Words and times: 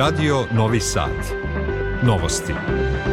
Radio 0.00 0.46
Novi 0.50 0.80
Sad. 0.80 1.12
Novosti. 2.00 3.09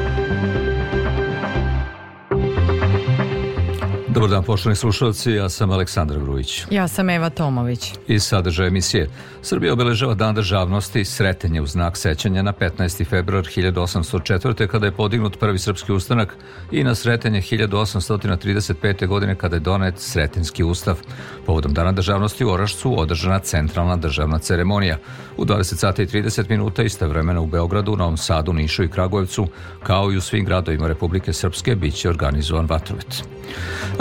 Dobar 4.17 4.29
dan, 4.29 4.43
poštovani 4.43 4.75
slušalci, 4.75 5.31
ja 5.31 5.49
sam 5.49 5.71
Aleksandar 5.71 6.19
Grujić. 6.19 6.65
Ja 6.69 6.87
sam 6.87 7.09
Eva 7.09 7.29
Tomović. 7.29 7.93
I 8.07 8.19
sadržaj 8.19 8.67
emisije. 8.67 9.09
Srbija 9.41 9.73
obeležava 9.73 10.13
dan 10.13 10.35
državnosti 10.35 11.05
sretenje 11.05 11.61
u 11.61 11.65
znak 11.65 11.97
sećanja 11.97 12.41
na 12.41 12.53
15. 12.53 13.05
februar 13.09 13.45
1804. 13.45 14.67
kada 14.67 14.85
je 14.85 14.91
podignut 14.91 15.39
prvi 15.39 15.59
srpski 15.59 15.91
ustanak 15.91 16.35
i 16.71 16.83
na 16.83 16.95
sretenje 16.95 17.41
1835. 17.41 19.07
godine 19.07 19.35
kada 19.35 19.55
je 19.55 19.59
donet 19.59 19.99
Sretenski 19.99 20.63
ustav. 20.63 20.97
Povodom 21.45 21.73
dana 21.73 21.91
državnosti 21.91 22.45
u 22.45 22.49
Orašcu 22.49 22.99
održana 22.99 23.39
centralna 23.39 23.95
državna 23.95 24.39
ceremonija. 24.39 24.97
U 25.37 25.45
20 25.45 25.63
sata 25.63 26.01
i 26.01 26.07
30 26.07 26.49
minuta 26.49 26.83
iste 26.83 27.07
vremena 27.07 27.41
u 27.41 27.47
Beogradu, 27.47 27.95
Novom 27.95 28.17
Sadu, 28.17 28.53
Nišu 28.53 28.83
i 28.83 28.89
Kragujevcu, 28.89 29.47
kao 29.83 30.11
i 30.11 30.17
u 30.17 30.21
svim 30.21 30.45
gradovima 30.45 30.87
Republike 30.87 31.33
Srpske, 31.33 31.75
biće 31.75 32.09
organizovan 32.09 32.65
vatromet. 32.65 33.23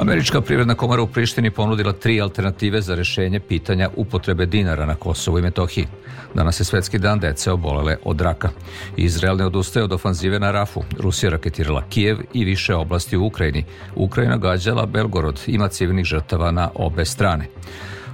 Američka 0.07 0.41
privredna 0.41 0.75
komora 0.75 1.03
u 1.03 1.07
Prištini 1.07 1.51
ponudila 1.51 1.93
tri 1.93 2.21
alternative 2.21 2.81
za 2.81 2.95
rešenje 2.95 3.41
pitanja 3.41 3.91
upotrebe 3.97 4.47
dinara 4.47 4.87
na 4.87 4.95
Kosovu 4.95 5.39
i 5.39 5.43
Metohiji. 5.43 5.87
Danas 6.35 6.61
je 6.61 6.65
svetski 6.65 6.99
dan 6.99 7.19
dece 7.21 7.53
obolele 7.53 7.97
od 8.05 8.21
raka. 8.21 8.49
Izrael 8.97 9.37
ne 9.37 9.47
odustaje 9.47 9.85
od 9.85 9.93
ofanzive 9.93 10.39
na 10.39 10.51
Rafu. 10.51 10.83
Rusija 10.99 11.31
raketirala 11.31 11.83
Kijev 11.89 12.19
i 12.33 12.45
više 12.45 12.75
oblasti 12.75 13.17
u 13.17 13.27
Ukrajini. 13.27 13.65
Ukrajina 13.95 14.37
gađala 14.37 14.87
Belgorod. 14.87 15.41
Ima 15.47 15.69
civilnih 15.69 16.05
žrtava 16.05 16.51
na 16.51 16.71
obe 16.75 17.05
strane. 17.05 17.47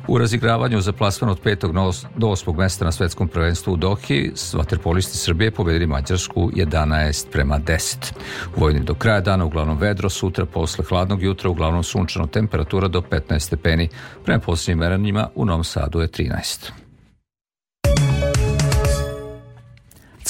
U 0.08 0.18
razigravanju 0.18 0.80
za 0.80 0.92
plasman 0.92 1.30
od 1.30 1.40
petog 1.40 1.72
do 2.16 2.28
osmog 2.28 2.56
mesta 2.56 2.84
na 2.84 2.92
svetskom 2.92 3.28
prvenstvu 3.28 3.72
u 3.72 3.76
Dohi, 3.76 4.32
vaterpolisti 4.54 5.18
Srbije 5.18 5.50
pobedili 5.50 5.86
Mađarsku 5.86 6.50
11 6.54 7.26
prema 7.32 7.58
10. 7.58 8.12
U 8.56 8.60
vojni 8.60 8.80
do 8.80 8.94
kraja 8.94 9.20
dana 9.20 9.44
uglavnom 9.44 9.78
vedro, 9.78 10.08
sutra 10.08 10.46
posle 10.46 10.84
hladnog 10.88 11.22
jutra 11.22 11.50
uglavnom 11.50 11.82
sunčano 11.82 12.26
temperatura 12.26 12.88
do 12.88 13.00
15 13.00 13.38
stepeni, 13.38 13.88
prema 14.24 14.40
posljednjim 14.40 14.78
meranjima 14.78 15.28
u 15.34 15.44
Novom 15.44 15.64
Sadu 15.64 16.00
je 16.00 16.08
13. 16.08 16.81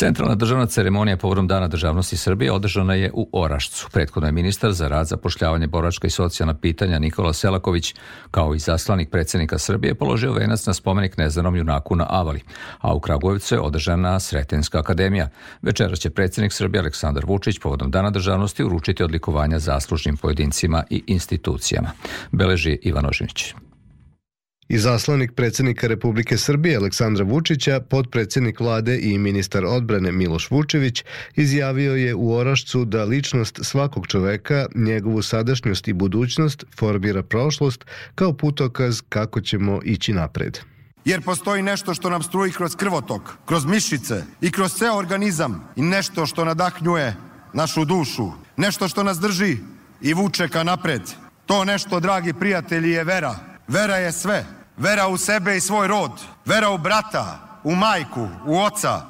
Centralna 0.03 0.35
državna 0.35 0.67
ceremonija 0.67 1.17
povodom 1.17 1.47
Dana 1.47 1.69
državnosti 1.69 2.17
Srbije 2.17 2.53
održana 2.53 2.95
je 2.95 3.11
u 3.15 3.29
Orašcu. 3.33 3.89
Prethodno 3.93 4.29
je 4.29 4.33
ministar 4.33 4.73
za 4.73 4.89
rad, 4.89 5.07
zapošljavanje, 5.07 5.67
boračka 5.67 6.07
i 6.07 6.11
socijalna 6.11 6.55
pitanja 6.55 6.99
Nikola 6.99 7.33
Selaković, 7.33 7.95
kao 8.31 8.55
i 8.55 8.59
zaslanik 8.59 9.11
predsednika 9.11 9.59
Srbije, 9.59 9.95
položio 9.95 10.33
venac 10.33 10.67
na 10.67 10.75
spomenik 10.75 11.17
neznanom 11.17 11.57
junaku 11.57 11.97
na 11.97 12.07
Avali, 12.09 12.41
a 12.81 12.95
u 12.95 13.01
Kragujevcu 13.01 13.55
je 13.55 13.61
održana 13.61 14.21
Sretenska 14.21 14.79
akademija. 14.79 15.29
Večera 15.63 15.97
će 15.97 16.11
predsednik 16.11 16.53
Srbije 16.53 16.81
Aleksandar 16.81 17.25
Vučić 17.27 17.59
povodom 17.59 17.91
Dana 17.91 18.11
državnosti 18.11 18.65
uručiti 18.65 19.03
odlikovanja 19.03 19.59
zaslužnim 19.59 20.17
pojedincima 20.17 20.85
i 20.91 21.03
institucijama. 21.07 21.91
Beleži 22.33 22.79
Ivan 22.83 23.07
Ožinić. 24.73 24.75
I 24.75 24.79
zaslanik 24.79 25.33
predsednika 25.35 25.87
Republike 25.87 26.37
Srbije 26.37 26.77
Aleksandra 26.77 27.25
Vučića, 27.25 27.81
podpredsednik 27.81 28.61
vlade 28.61 28.99
i 29.03 29.19
ministar 29.19 29.65
odbrane 29.65 30.13
Miloš 30.13 30.51
Vučević 30.51 31.05
izjavio 31.37 31.95
je 31.95 32.15
u 32.15 32.33
Orašcu 32.33 32.85
da 32.85 33.05
ličnost 33.05 33.59
svakog 33.63 34.07
čoveka, 34.07 34.67
njegovu 34.75 35.23
sadašnjost 35.23 35.89
i 35.89 35.93
budućnost 35.93 36.65
formira 36.77 37.23
prošlost 37.23 37.85
kao 38.15 38.33
putokaz 38.33 39.03
kako 39.09 39.41
ćemo 39.41 39.81
ići 39.85 40.13
napred. 40.13 40.59
Jer 41.05 41.23
postoji 41.23 41.63
nešto 41.63 41.95
što 41.95 42.11
nam 42.11 42.23
struji 42.23 42.53
kroz 42.53 42.77
krvotok, 42.77 43.23
kroz 43.47 43.65
mišice 43.65 44.25
i 44.41 44.51
kroz 44.51 44.73
ceo 44.73 44.97
organizam 44.97 45.69
i 45.77 45.83
nešto 45.83 46.27
što 46.27 46.45
nadahnjuje 46.45 47.15
našu 47.53 47.85
dušu, 47.85 48.33
nešto 48.57 48.89
što 48.89 49.03
nas 49.03 49.19
drži 49.19 49.57
i 50.01 50.15
vuče 50.15 50.49
ka 50.49 50.65
napred. 50.65 51.03
To 51.47 51.65
nešto, 51.65 52.01
dragi 52.01 52.33
prijatelji, 52.33 52.91
je 52.91 53.05
vera. 53.05 53.35
Vera 53.69 53.97
je 53.97 54.13
sve. 54.13 54.62
Vera 54.77 55.09
u 55.09 55.17
sebe 55.17 55.57
i 55.57 55.61
svoj 55.61 55.89
rod. 55.89 56.11
Vera 56.45 56.71
u 56.71 56.79
brata, 56.79 57.39
u 57.65 57.75
majku, 57.75 58.29
u 58.47 58.59
oca. 58.59 59.01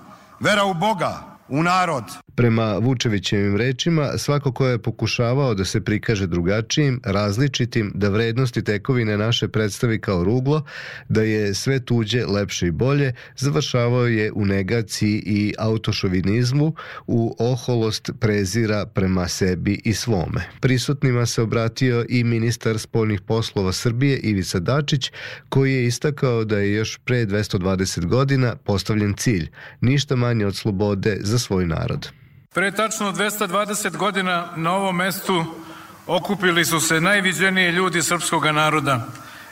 Vera 0.40 0.64
u 0.64 0.74
Boga, 0.74 1.22
u 1.48 1.62
narod. 1.62 2.04
Prema 2.34 2.78
Vučevićevim 2.78 3.56
rečima, 3.56 4.18
svako 4.18 4.52
ko 4.52 4.66
je 4.66 4.78
pokušavao 4.78 5.54
da 5.54 5.64
se 5.64 5.80
prikaže 5.80 6.26
drugačijim, 6.26 7.00
različitim, 7.04 7.92
da 7.94 8.08
vrednosti 8.08 8.64
tekovine 8.64 9.18
naše 9.18 9.48
predstavi 9.48 10.00
kao 10.00 10.24
ruglo, 10.24 10.64
da 11.08 11.22
je 11.22 11.54
sve 11.54 11.80
tuđe 11.80 12.26
lepše 12.26 12.66
i 12.66 12.70
bolje, 12.70 13.12
završavao 13.36 14.06
je 14.06 14.32
u 14.32 14.46
negaciji 14.46 15.22
i 15.26 15.54
autošovinizmu, 15.58 16.74
u 17.06 17.36
oholost 17.38 18.10
prezira 18.20 18.86
prema 18.86 19.28
sebi 19.28 19.80
i 19.84 19.94
svome. 19.94 20.48
Prisutnima 20.60 21.26
se 21.26 21.42
obratio 21.42 22.04
i 22.08 22.24
ministar 22.24 22.78
spoljnih 22.78 23.20
poslova 23.20 23.72
Srbije 23.72 24.18
Ivica 24.18 24.58
Dačić, 24.58 25.12
koji 25.48 25.74
je 25.74 25.86
istakao 25.86 26.44
da 26.44 26.58
je 26.58 26.72
još 26.72 26.98
pre 27.04 27.26
220 27.26 28.06
godina 28.06 28.56
postavljen 28.56 29.14
cilj, 29.14 29.50
ništa 29.80 30.16
manje 30.16 30.46
od 30.46 30.56
slobode 30.56 31.18
za 31.20 31.38
svoj 31.38 31.66
narod. 31.66 32.21
Pre 32.54 32.72
tačno 32.72 33.12
220 33.12 33.96
godina 33.96 34.52
na 34.56 34.72
ovom 34.72 34.96
mestu 34.96 35.44
okupili 36.06 36.64
su 36.64 36.80
se 36.80 37.00
najviđenije 37.00 37.72
ljudi 37.72 38.02
srpskog 38.02 38.44
naroda 38.44 39.06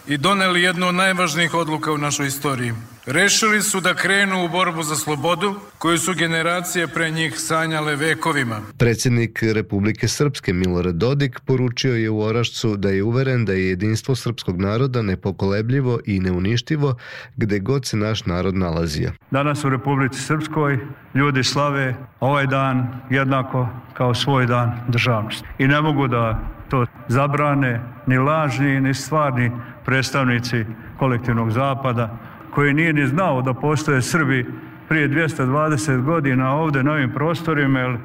i 0.06 0.16
doneli 0.16 0.62
jednu 0.62 0.88
od 0.88 0.94
najvažnijih 0.94 1.54
odluka 1.54 1.92
u 1.92 1.98
našoj 1.98 2.26
istoriji– 2.26 2.74
Rešili 3.12 3.62
su 3.62 3.80
da 3.80 3.94
krenu 3.94 4.44
u 4.44 4.48
borbu 4.48 4.82
za 4.82 4.96
slobodu 4.96 5.54
koju 5.78 5.98
su 5.98 6.14
generacije 6.14 6.86
pre 6.86 7.10
njih 7.10 7.34
sanjale 7.36 7.96
vekovima. 7.96 8.60
Predsednik 8.78 9.42
Republike 9.42 10.08
Srpske 10.08 10.52
Milorad 10.52 10.94
Dodik 10.94 11.40
poručio 11.40 11.94
je 11.94 12.10
u 12.10 12.20
Orašcu 12.20 12.76
da 12.76 12.88
je 12.88 13.02
uveren 13.02 13.44
da 13.44 13.52
je 13.52 13.68
jedinstvo 13.68 14.14
srpskog 14.14 14.60
naroda 14.60 15.02
nepokolebljivo 15.02 15.98
i 16.06 16.20
neuništivo 16.20 16.94
gde 17.36 17.58
god 17.58 17.86
se 17.86 17.96
naš 17.96 18.26
narod 18.26 18.54
nalazio. 18.54 19.12
Danas 19.30 19.64
u 19.64 19.68
Republici 19.68 20.20
Srpskoj 20.20 20.78
ljudi 21.14 21.44
slave 21.44 21.94
ovaj 22.20 22.46
dan 22.46 23.00
jednako 23.10 23.68
kao 23.94 24.14
svoj 24.14 24.46
dan 24.46 24.80
državnosti. 24.88 25.48
I 25.58 25.66
ne 25.66 25.80
mogu 25.80 26.08
da 26.08 26.40
to 26.68 26.86
zabrane 27.08 27.80
ni 28.06 28.18
lažni 28.18 28.80
ni 28.80 28.94
stvarni 28.94 29.50
predstavnici 29.84 30.64
kolektivnog 30.98 31.50
zapada 31.50 32.29
koji 32.50 32.74
nije 32.74 32.92
ni 32.92 33.06
znao 33.06 33.42
da 33.42 33.54
postoje 33.54 34.02
Srbi 34.02 34.46
prije 34.88 35.08
220 35.08 36.02
godina 36.02 36.54
ovde 36.54 36.82
na 36.82 36.92
ovim 36.92 37.10
prostorima, 37.14 37.80
jer 37.80 37.96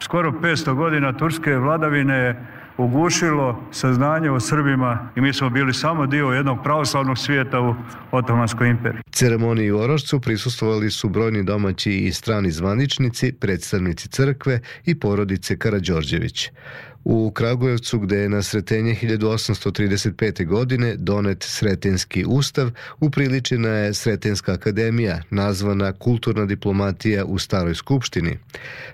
skoro 0.00 0.30
500 0.30 0.74
godina 0.74 1.12
turske 1.12 1.56
vladavine 1.56 2.14
je 2.14 2.46
ugušilo 2.76 3.62
saznanje 3.70 4.30
o 4.30 4.40
Srbima 4.40 5.08
i 5.16 5.20
mi 5.20 5.32
smo 5.32 5.50
bili 5.50 5.74
samo 5.74 6.06
dio 6.06 6.26
jednog 6.26 6.62
pravoslavnog 6.62 7.18
svijeta 7.18 7.60
u 7.60 7.74
Otomanskoj 8.10 8.68
imperiji. 8.68 9.02
Ceremoniji 9.12 9.70
u 9.70 9.78
Orošcu 9.78 10.20
prisustovali 10.20 10.90
su 10.90 11.08
brojni 11.08 11.44
domaći 11.44 11.92
i 11.92 12.12
strani 12.12 12.50
zvaničnici, 12.50 13.32
predstavnici 13.32 14.08
crkve 14.08 14.60
i 14.84 15.00
porodice 15.00 15.58
Karađorđević 15.58 16.50
u 17.04 17.30
Kragujevcu 17.30 17.98
gde 17.98 18.16
je 18.16 18.28
na 18.28 18.42
sretenje 18.42 18.96
1835. 19.02 20.46
godine 20.46 20.96
donet 20.96 21.42
Sretenski 21.42 22.24
ustav, 22.28 22.70
upriličena 23.00 23.68
je 23.68 23.94
Sretenska 23.94 24.52
akademija, 24.52 25.22
nazvana 25.30 25.92
Kulturna 25.92 26.46
diplomatija 26.46 27.24
u 27.24 27.38
Staroj 27.38 27.74
skupštini. 27.74 28.38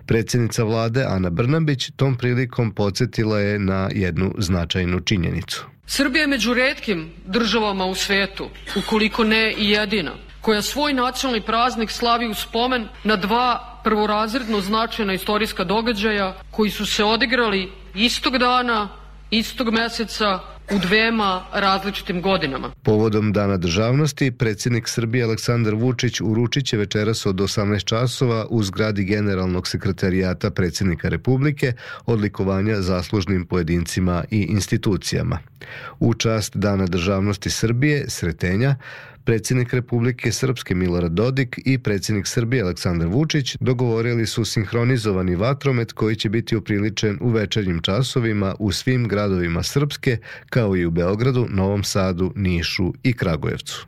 Predsednica 0.06 0.64
vlade 0.64 1.04
Ana 1.08 1.30
Brnabić 1.30 1.90
tom 1.96 2.16
prilikom 2.16 2.74
podsjetila 2.74 3.40
je 3.40 3.58
na 3.58 3.88
jednu 3.92 4.34
značajnu 4.38 5.00
činjenicu. 5.00 5.66
Srbija 5.86 6.20
je 6.20 6.26
među 6.26 6.54
redkim 6.54 7.08
državama 7.26 7.84
u 7.84 7.94
svetu, 7.94 8.48
ukoliko 8.76 9.24
ne 9.24 9.54
i 9.58 9.70
jedina, 9.70 10.12
koja 10.46 10.62
svoj 10.62 10.92
nacionalni 10.92 11.40
praznik 11.40 11.90
slavi 11.90 12.28
u 12.28 12.34
spomen 12.34 12.88
na 13.04 13.16
dva 13.16 13.80
prvorazredno 13.84 14.60
značajna 14.60 15.14
istorijska 15.14 15.64
događaja 15.64 16.36
koji 16.50 16.70
su 16.70 16.86
se 16.86 17.04
odigrali 17.04 17.72
istog 17.94 18.38
dana, 18.38 18.88
istog 19.30 19.72
meseca, 19.72 20.38
u 20.74 20.78
dvema 20.78 21.44
različitim 21.52 22.22
godinama. 22.22 22.70
Povodom 22.82 23.32
Dana 23.32 23.56
državnosti, 23.56 24.30
predsjednik 24.30 24.88
Srbije 24.88 25.24
Aleksandar 25.24 25.74
Vučić 25.74 26.20
uručit 26.20 26.66
će 26.66 26.76
večeras 26.76 27.26
od 27.26 27.36
18 27.36 27.84
časova 27.84 28.46
u 28.50 28.62
zgradi 28.62 29.04
Generalnog 29.04 29.68
sekretarijata 29.68 30.50
predsjednika 30.50 31.08
Republike 31.08 31.72
odlikovanja 32.06 32.80
zaslužnim 32.80 33.46
pojedincima 33.46 34.24
i 34.30 34.40
institucijama. 34.40 35.38
U 36.00 36.14
čast 36.14 36.56
Dana 36.56 36.86
državnosti 36.86 37.50
Srbije, 37.50 38.04
Sretenja, 38.08 38.76
Predsjednik 39.26 39.74
Republike 39.74 40.32
Srpske 40.32 40.74
Milorad 40.74 41.12
Dodik 41.12 41.58
i 41.64 41.78
predsjednik 41.78 42.26
Srbije 42.26 42.62
Aleksandar 42.62 43.08
Vučić 43.08 43.56
dogovorili 43.60 44.26
su 44.26 44.44
sinhronizovani 44.44 45.34
vatromet 45.34 45.92
koji 45.92 46.16
će 46.16 46.28
biti 46.28 46.56
upriličen 46.56 47.18
u 47.20 47.30
večernjim 47.30 47.82
časovima 47.82 48.54
u 48.58 48.72
svim 48.72 49.08
gradovima 49.08 49.62
Srpske, 49.62 50.18
kao 50.50 50.76
i 50.76 50.86
u 50.86 50.90
Beogradu, 50.90 51.46
Novom 51.50 51.84
Sadu, 51.84 52.32
Nišu 52.36 52.92
i 53.02 53.12
Kragujevcu. 53.12 53.86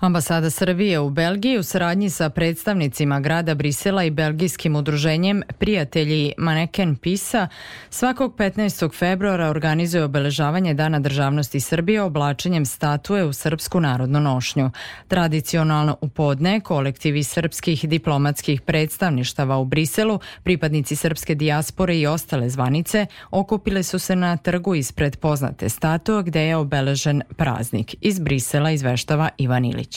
Ambasada 0.00 0.50
Srbije 0.50 1.00
u 1.00 1.10
Belgiji 1.10 1.58
u 1.58 1.62
saradnji 1.62 2.10
sa 2.10 2.30
predstavnicima 2.30 3.20
grada 3.20 3.54
Brisela 3.54 4.04
i 4.04 4.10
belgijskim 4.10 4.76
udruženjem 4.76 5.42
Prijatelji 5.58 6.32
Maneken 6.38 6.96
Pisa 6.96 7.48
svakog 7.90 8.36
15. 8.36 8.98
februara 8.98 9.48
organizuje 9.48 10.04
obeležavanje 10.04 10.74
Dana 10.74 11.00
državnosti 11.00 11.60
Srbije 11.60 12.02
oblačenjem 12.02 12.66
statue 12.66 13.24
u 13.24 13.32
srpsku 13.32 13.80
narodnu 13.80 14.20
nošnju. 14.20 14.70
Tradicionalno 15.08 15.96
u 16.00 16.08
podne 16.08 16.60
kolektivi 16.60 17.22
srpskih 17.22 17.88
diplomatskih 17.88 18.60
predstavništava 18.60 19.56
u 19.56 19.64
Briselu, 19.64 20.20
pripadnici 20.42 20.96
srpske 20.96 21.34
dijaspore 21.34 21.98
i 21.98 22.06
ostale 22.06 22.50
zvanice 22.50 23.06
okupile 23.30 23.82
su 23.82 23.98
se 23.98 24.16
na 24.16 24.36
trgu 24.36 24.74
ispred 24.74 25.16
poznate 25.16 25.68
statue 25.68 26.22
gde 26.22 26.40
je 26.40 26.56
obeležen 26.56 27.22
praznik. 27.36 27.94
Iz 28.00 28.18
Brisela 28.18 28.70
izveštava 28.70 29.28
Ivan 29.38 29.64
Ilić. 29.64 29.93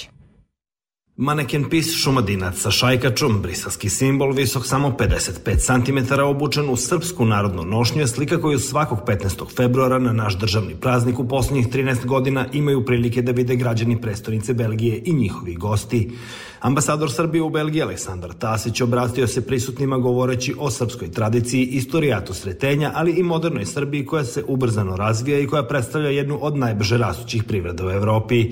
Maneken 1.20 1.64
pis 1.70 1.88
šumadinac 1.98 2.60
sa 2.62 2.70
šajkačom, 2.72 3.40
briselski 3.42 3.90
simbol, 3.90 4.36
visok 4.38 4.66
samo 4.68 4.92
55 5.00 5.58
cm, 5.58 6.14
obučen 6.22 6.70
u 6.70 6.76
srpsku 6.76 7.26
narodnu 7.26 7.64
nošnju 7.64 8.02
je 8.02 8.08
slika 8.08 8.38
koju 8.42 8.60
svakog 8.60 9.00
15. 9.08 9.56
februara 9.56 10.00
na 10.00 10.14
naš 10.14 10.38
državni 10.38 10.76
praznik 10.76 11.20
u 11.20 11.28
poslednjih 11.28 11.68
13 11.70 12.06
godina 12.06 12.46
imaju 12.54 12.86
prilike 12.86 13.22
da 13.22 13.32
vide 13.32 13.56
građani 13.56 14.02
prestonice 14.02 14.54
Belgije 14.54 15.02
i 15.06 15.14
njihovi 15.14 15.56
gosti. 15.56 16.12
Ambasador 16.60 17.12
Srbije 17.12 17.42
u 17.42 17.50
Belgiji 17.50 17.82
Aleksandar 17.82 18.34
Tasić 18.34 18.82
obratio 18.82 19.28
se 19.28 19.48
prisutnima 19.48 19.98
govoreći 19.98 20.56
o 20.60 20.72
srpskoj 20.72 21.12
tradiciji, 21.12 21.66
istorijatu 21.66 22.34
sretenja, 22.34 22.92
ali 22.96 23.12
i 23.12 23.24
modernoj 23.24 23.66
Srbiji 23.66 24.06
koja 24.06 24.24
se 24.24 24.44
ubrzano 24.48 24.96
razvija 24.96 25.40
i 25.40 25.48
koja 25.48 25.64
predstavlja 25.64 26.10
jednu 26.10 26.40
od 26.42 26.58
najbrže 26.58 26.98
rastućih 26.98 27.44
privreda 27.44 27.86
u 27.86 27.90
Evropi. 27.90 28.52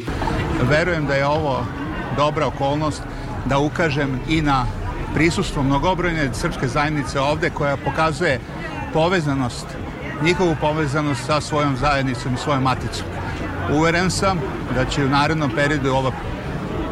Verujem 0.69 1.06
da 1.06 1.13
je 1.13 1.27
ovo 1.27 1.84
dobra 2.17 2.47
okolnost 2.47 3.01
da 3.45 3.57
ukažem 3.59 4.19
i 4.29 4.41
na 4.41 4.65
prisustvo 5.13 5.63
mnogobrojne 5.63 6.29
srpske 6.33 6.67
zajednice 6.67 7.19
ovde 7.19 7.50
koja 7.50 7.77
pokazuje 7.77 8.39
povezanost, 8.94 9.65
njihovu 10.21 10.56
povezanost 10.62 11.25
sa 11.25 11.41
svojom 11.41 11.77
zajednicom 11.77 12.33
i 12.33 12.38
svojom 12.38 12.63
maticom. 12.63 13.06
Uveren 13.73 14.12
sam 14.12 14.39
da 14.75 14.85
će 14.85 15.06
u 15.06 15.09
narednom 15.09 15.51
periodu 15.56 15.94
ova 15.94 16.12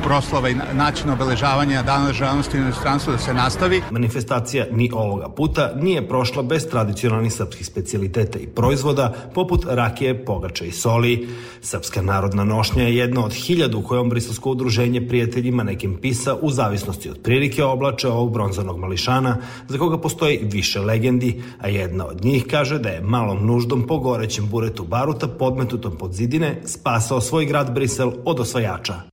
proslava 0.03 0.50
i 0.50 0.55
način 0.73 1.09
obeležavanja 1.09 1.83
Dana 1.83 2.07
državnosti 2.07 2.57
u 2.57 2.61
inostranstvu 2.61 3.11
da 3.11 3.17
se 3.17 3.33
nastavi. 3.33 3.81
Manifestacija 3.91 4.65
ni 4.71 4.89
ovoga 4.94 5.29
puta 5.29 5.71
nije 5.75 6.07
prošla 6.07 6.44
bez 6.44 6.67
tradicionalnih 6.69 7.33
srpskih 7.33 7.67
specialiteta 7.67 8.39
i 8.39 8.47
proizvoda 8.47 9.13
poput 9.33 9.65
rakije, 9.69 10.25
pogača 10.25 10.65
i 10.65 10.71
soli. 10.71 11.29
Srpska 11.61 12.01
narodna 12.01 12.44
nošnja 12.44 12.83
je 12.83 12.95
jedna 12.95 13.25
od 13.25 13.33
hiljadu 13.33 13.81
kojom 13.81 14.09
Briselsko 14.09 14.51
udruženje 14.51 15.07
prijateljima 15.07 15.63
nekim 15.63 15.97
pisa 16.01 16.35
u 16.41 16.51
zavisnosti 16.51 17.09
od 17.09 17.19
prilike 17.23 17.63
oblače 17.63 18.07
ovog 18.07 18.33
bronzanog 18.33 18.79
mališana 18.79 19.38
za 19.67 19.77
koga 19.77 19.97
postoji 19.97 20.39
više 20.44 20.79
legendi, 20.79 21.44
a 21.61 21.67
jedna 21.67 22.05
od 22.05 22.25
njih 22.25 22.45
kaže 22.51 22.79
da 22.79 22.89
je 22.89 23.01
malom 23.01 23.45
nuždom 23.45 23.88
po 23.88 23.97
gorećem 23.97 24.50
buretu 24.50 24.83
baruta 24.83 25.27
podmetutom 25.27 25.97
pod 25.97 26.13
zidine 26.13 26.61
spasao 26.65 27.21
svoj 27.21 27.45
grad 27.45 27.73
Brisel 27.73 28.11
od 28.25 28.39
osvajača. 28.39 29.12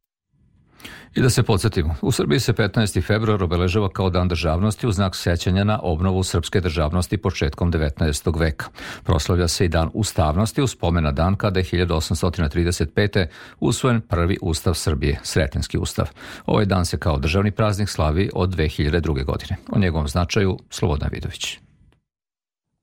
I 1.15 1.21
da 1.21 1.31
se 1.31 1.43
podsjetimo, 1.43 1.95
u 2.03 2.13
Srbiji 2.13 2.41
se 2.41 2.53
15. 2.53 3.07
februar 3.07 3.43
obeležava 3.43 3.89
kao 3.89 4.11
dan 4.11 4.29
državnosti 4.29 4.87
u 4.87 4.93
znak 4.93 5.17
sećanja 5.17 5.65
na 5.65 5.81
obnovu 5.83 6.23
srpske 6.23 6.61
državnosti 6.61 7.17
početkom 7.17 7.73
19. 7.73 8.41
veka. 8.41 8.67
Proslavlja 9.05 9.49
se 9.49 9.65
i 9.65 9.69
dan 9.69 9.91
ustavnosti 9.95 10.63
u 10.63 10.67
spomena 10.67 11.13
dan 11.13 11.37
kada 11.37 11.61
je 11.61 11.65
1835. 11.65 13.27
usvojen 13.61 14.01
prvi 14.01 14.39
ustav 14.43 14.75
Srbije, 14.75 15.21
Sretenski 15.23 15.79
ustav. 15.79 16.07
Ovaj 16.47 16.65
dan 16.65 16.87
se 16.87 16.99
kao 16.99 17.19
državni 17.19 17.51
praznik 17.51 17.89
slavi 17.89 18.31
od 18.35 18.57
2002. 18.57 19.25
godine. 19.25 19.57
O 19.73 19.79
njegovom 19.79 20.09
značaju 20.09 20.59
Slobodan 20.71 21.09
Vidović. 21.13 21.70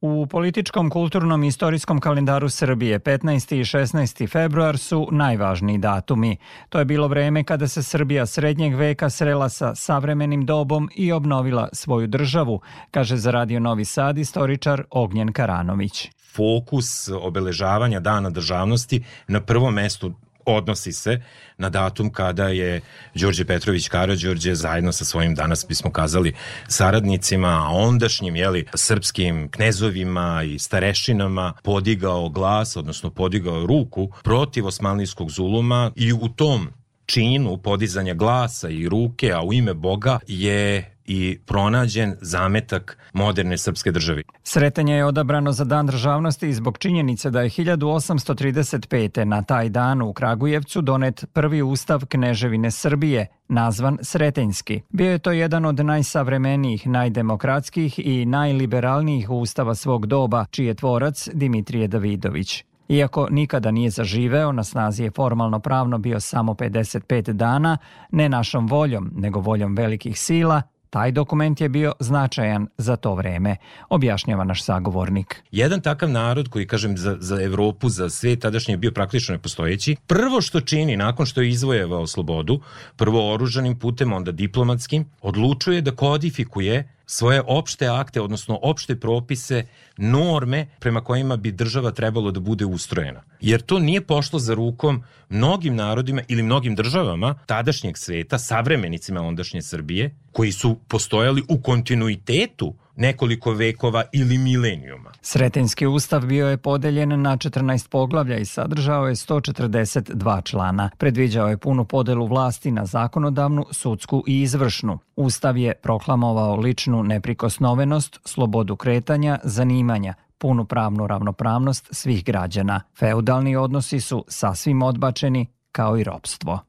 U 0.02 0.26
političkom, 0.26 0.90
kulturnom 0.90 1.44
i 1.44 1.48
istorijskom 1.48 2.00
kalendaru 2.00 2.50
Srbije 2.50 3.00
15. 3.00 3.56
i 3.56 3.64
16. 3.64 4.30
februar 4.32 4.78
su 4.78 5.08
najvažniji 5.12 5.78
datumi. 5.78 6.38
To 6.70 6.80
je 6.80 6.86
bilo 6.86 7.08
vreme 7.08 7.44
kada 7.44 7.68
se 7.68 7.84
Srbija 7.84 8.26
srednjeg 8.26 8.76
veka 8.76 9.10
srela 9.10 9.50
sa 9.50 9.76
savremenim 9.76 10.46
dobom 10.46 10.90
i 10.96 11.12
obnovila 11.12 11.70
svoju 11.74 12.08
državu, 12.08 12.62
kaže 12.92 13.18
za 13.18 13.32
Radio 13.32 13.60
Novi 13.60 13.86
Sad 13.86 14.18
istoričar 14.18 14.84
Ognjen 14.90 15.34
Karanović. 15.34 16.10
Fokus 16.36 17.10
obeležavanja 17.22 18.00
Dana 18.00 18.30
državnosti 18.30 19.04
na 19.28 19.42
prvom 19.42 19.74
mestu 19.74 20.14
odnosi 20.48 20.94
se 20.94 21.22
na 21.58 21.70
datum 21.70 22.12
kada 22.12 22.48
je 22.48 22.82
Đorđe 23.16 23.46
Petrović 23.46 23.88
Karađorđe 23.88 24.56
zajedno 24.56 24.92
sa 24.92 25.06
svojim 25.06 25.36
danas 25.36 25.66
bismo 25.68 25.92
kazali 25.92 26.34
saradnicima, 26.68 27.48
a 27.48 27.70
ondašnjim 27.72 28.36
jeli, 28.36 28.66
srpskim 28.74 29.52
knezovima 29.52 30.44
i 30.44 30.60
starešinama 30.60 31.54
podigao 31.64 32.30
glas, 32.30 32.76
odnosno 32.76 33.10
podigao 33.10 33.66
ruku 33.66 34.10
protiv 34.24 34.66
osmanlijskog 34.66 35.32
zuluma 35.32 35.92
i 35.96 36.14
u 36.14 36.30
tom 36.36 36.68
činu 37.06 37.58
podizanja 37.58 38.14
glasa 38.14 38.70
i 38.70 38.90
ruke, 38.90 39.32
a 39.32 39.42
u 39.42 39.54
ime 39.54 39.74
Boga 39.74 40.20
je 40.28 40.97
i 41.08 41.40
pronađen 41.46 42.16
zametak 42.22 42.98
moderne 43.14 43.58
srpske 43.58 43.92
države. 43.92 44.24
Sretanje 44.44 44.96
je 44.96 45.06
odabrano 45.06 45.52
za 45.52 45.64
dan 45.64 45.86
državnosti 45.86 46.54
zbog 46.54 46.78
činjenice 46.78 47.30
da 47.30 47.42
je 47.42 47.50
1835. 47.50 49.24
na 49.24 49.42
taj 49.42 49.70
dan 49.70 50.02
u 50.02 50.14
Kragujevcu 50.14 50.82
donet 50.82 51.26
prvi 51.34 51.62
ustav 51.62 52.06
Kneževine 52.06 52.72
Srbije, 52.72 53.28
nazvan 53.48 53.98
Sretenjski. 54.02 54.82
Bio 54.90 55.12
je 55.12 55.20
to 55.20 55.32
jedan 55.32 55.66
od 55.66 55.86
najsavremenijih, 55.86 56.88
najdemokratskih 56.88 58.00
i 58.00 58.26
najliberalnijih 58.26 59.30
ustava 59.30 59.76
svog 59.76 60.06
doba, 60.06 60.46
čiji 60.52 60.66
je 60.66 60.74
tvorac 60.74 61.30
Dimitrije 61.34 61.88
Davidović. 61.88 62.64
Iako 62.90 63.28
nikada 63.32 63.72
nije 63.72 63.90
zaživeo, 63.90 64.52
na 64.52 64.64
snazi 64.64 65.04
je 65.04 65.12
formalno 65.12 65.60
pravno 65.60 65.98
bio 65.98 66.20
samo 66.20 66.54
55 66.54 67.32
dana, 67.32 67.78
ne 68.12 68.30
našom 68.30 68.68
voljom, 68.68 69.12
nego 69.16 69.40
voljom 69.40 69.76
velikih 69.76 70.20
sila, 70.20 70.62
Taj 70.90 71.12
dokument 71.12 71.62
je 71.62 71.70
bio 71.70 71.94
značajan 72.00 72.68
za 72.78 72.96
to 72.96 73.16
vreme, 73.16 73.56
objašnjava 73.90 74.44
naš 74.44 74.64
sagovornik. 74.64 75.44
Jedan 75.52 75.82
takav 75.82 76.10
narod 76.10 76.50
koji, 76.50 76.68
kažem, 76.68 76.98
za, 76.98 77.18
za 77.20 77.42
Evropu, 77.42 77.90
za 77.90 78.10
svet 78.10 78.40
tadašnji 78.40 78.74
je 78.74 78.78
bio 78.78 78.92
praktično 78.92 79.36
nepostojeći, 79.36 79.96
prvo 80.08 80.42
što 80.42 80.62
čini 80.62 80.98
nakon 80.98 81.26
što 81.26 81.42
je 81.42 81.50
izvojevao 81.50 82.08
slobodu, 82.08 82.60
prvo 82.96 83.34
oružanim 83.34 83.80
putem, 83.80 84.14
onda 84.14 84.32
diplomatskim, 84.32 85.06
odlučuje 85.22 85.82
da 85.82 85.92
kodifikuje 85.92 86.97
svoje 87.08 87.42
opšte 87.48 87.88
akte, 87.88 88.22
odnosno 88.22 88.60
opšte 88.62 89.00
propise, 89.00 89.64
norme 89.98 90.68
prema 90.80 91.04
kojima 91.04 91.38
bi 91.38 91.52
država 91.52 91.92
trebalo 91.92 92.32
da 92.32 92.40
bude 92.40 92.66
ustrojena. 92.66 93.24
Jer 93.42 93.62
to 93.62 93.80
nije 93.80 94.02
pošlo 94.02 94.40
za 94.40 94.54
rukom 94.54 95.04
mnogim 95.30 95.76
narodima 95.76 96.22
ili 96.28 96.44
mnogim 96.44 96.76
državama 96.76 97.36
tadašnjeg 97.46 97.98
sveta, 97.98 98.40
savremenicima 98.40 99.22
ondašnje 99.22 99.62
Srbije, 99.62 100.16
koji 100.32 100.52
su 100.52 100.78
postojali 100.88 101.44
u 101.50 101.62
kontinuitetu 101.62 102.74
nekoliko 102.98 103.52
vekova 103.52 104.04
ili 104.12 104.38
milenijuma. 104.38 105.12
Sretenski 105.22 105.88
ustav 105.88 106.26
bio 106.26 106.48
je 106.48 106.58
podeljen 106.58 107.22
na 107.22 107.38
14 107.38 107.90
poglavlja 107.90 108.38
i 108.38 108.46
sadržao 108.46 109.08
je 109.08 109.16
142 109.16 110.44
člana. 110.44 110.90
Predviđao 110.98 111.48
je 111.48 111.58
punu 111.58 111.86
podelu 111.86 112.28
vlasti 112.28 112.72
na 112.72 112.86
zakonodavnu, 112.86 113.66
sudsku 113.72 114.24
i 114.28 114.42
izvršnu. 114.42 115.00
Ustav 115.16 115.58
je 115.58 115.74
proklamovao 115.74 116.56
ličnu 116.56 117.04
neprikosnovenost, 117.04 118.20
slobodu 118.26 118.76
kretanja, 118.76 119.40
zanimanja, 119.44 120.14
punu 120.38 120.66
pravnu 120.66 121.08
ravnopravnost 121.08 121.88
svih 121.92 122.24
građana. 122.26 122.82
Feudalni 123.00 123.56
odnosi 123.56 124.00
su 124.00 124.26
sasvim 124.28 124.82
odbačeni, 124.82 125.46
kao 125.72 125.98
i 125.98 126.04
ropstvo. 126.04 126.67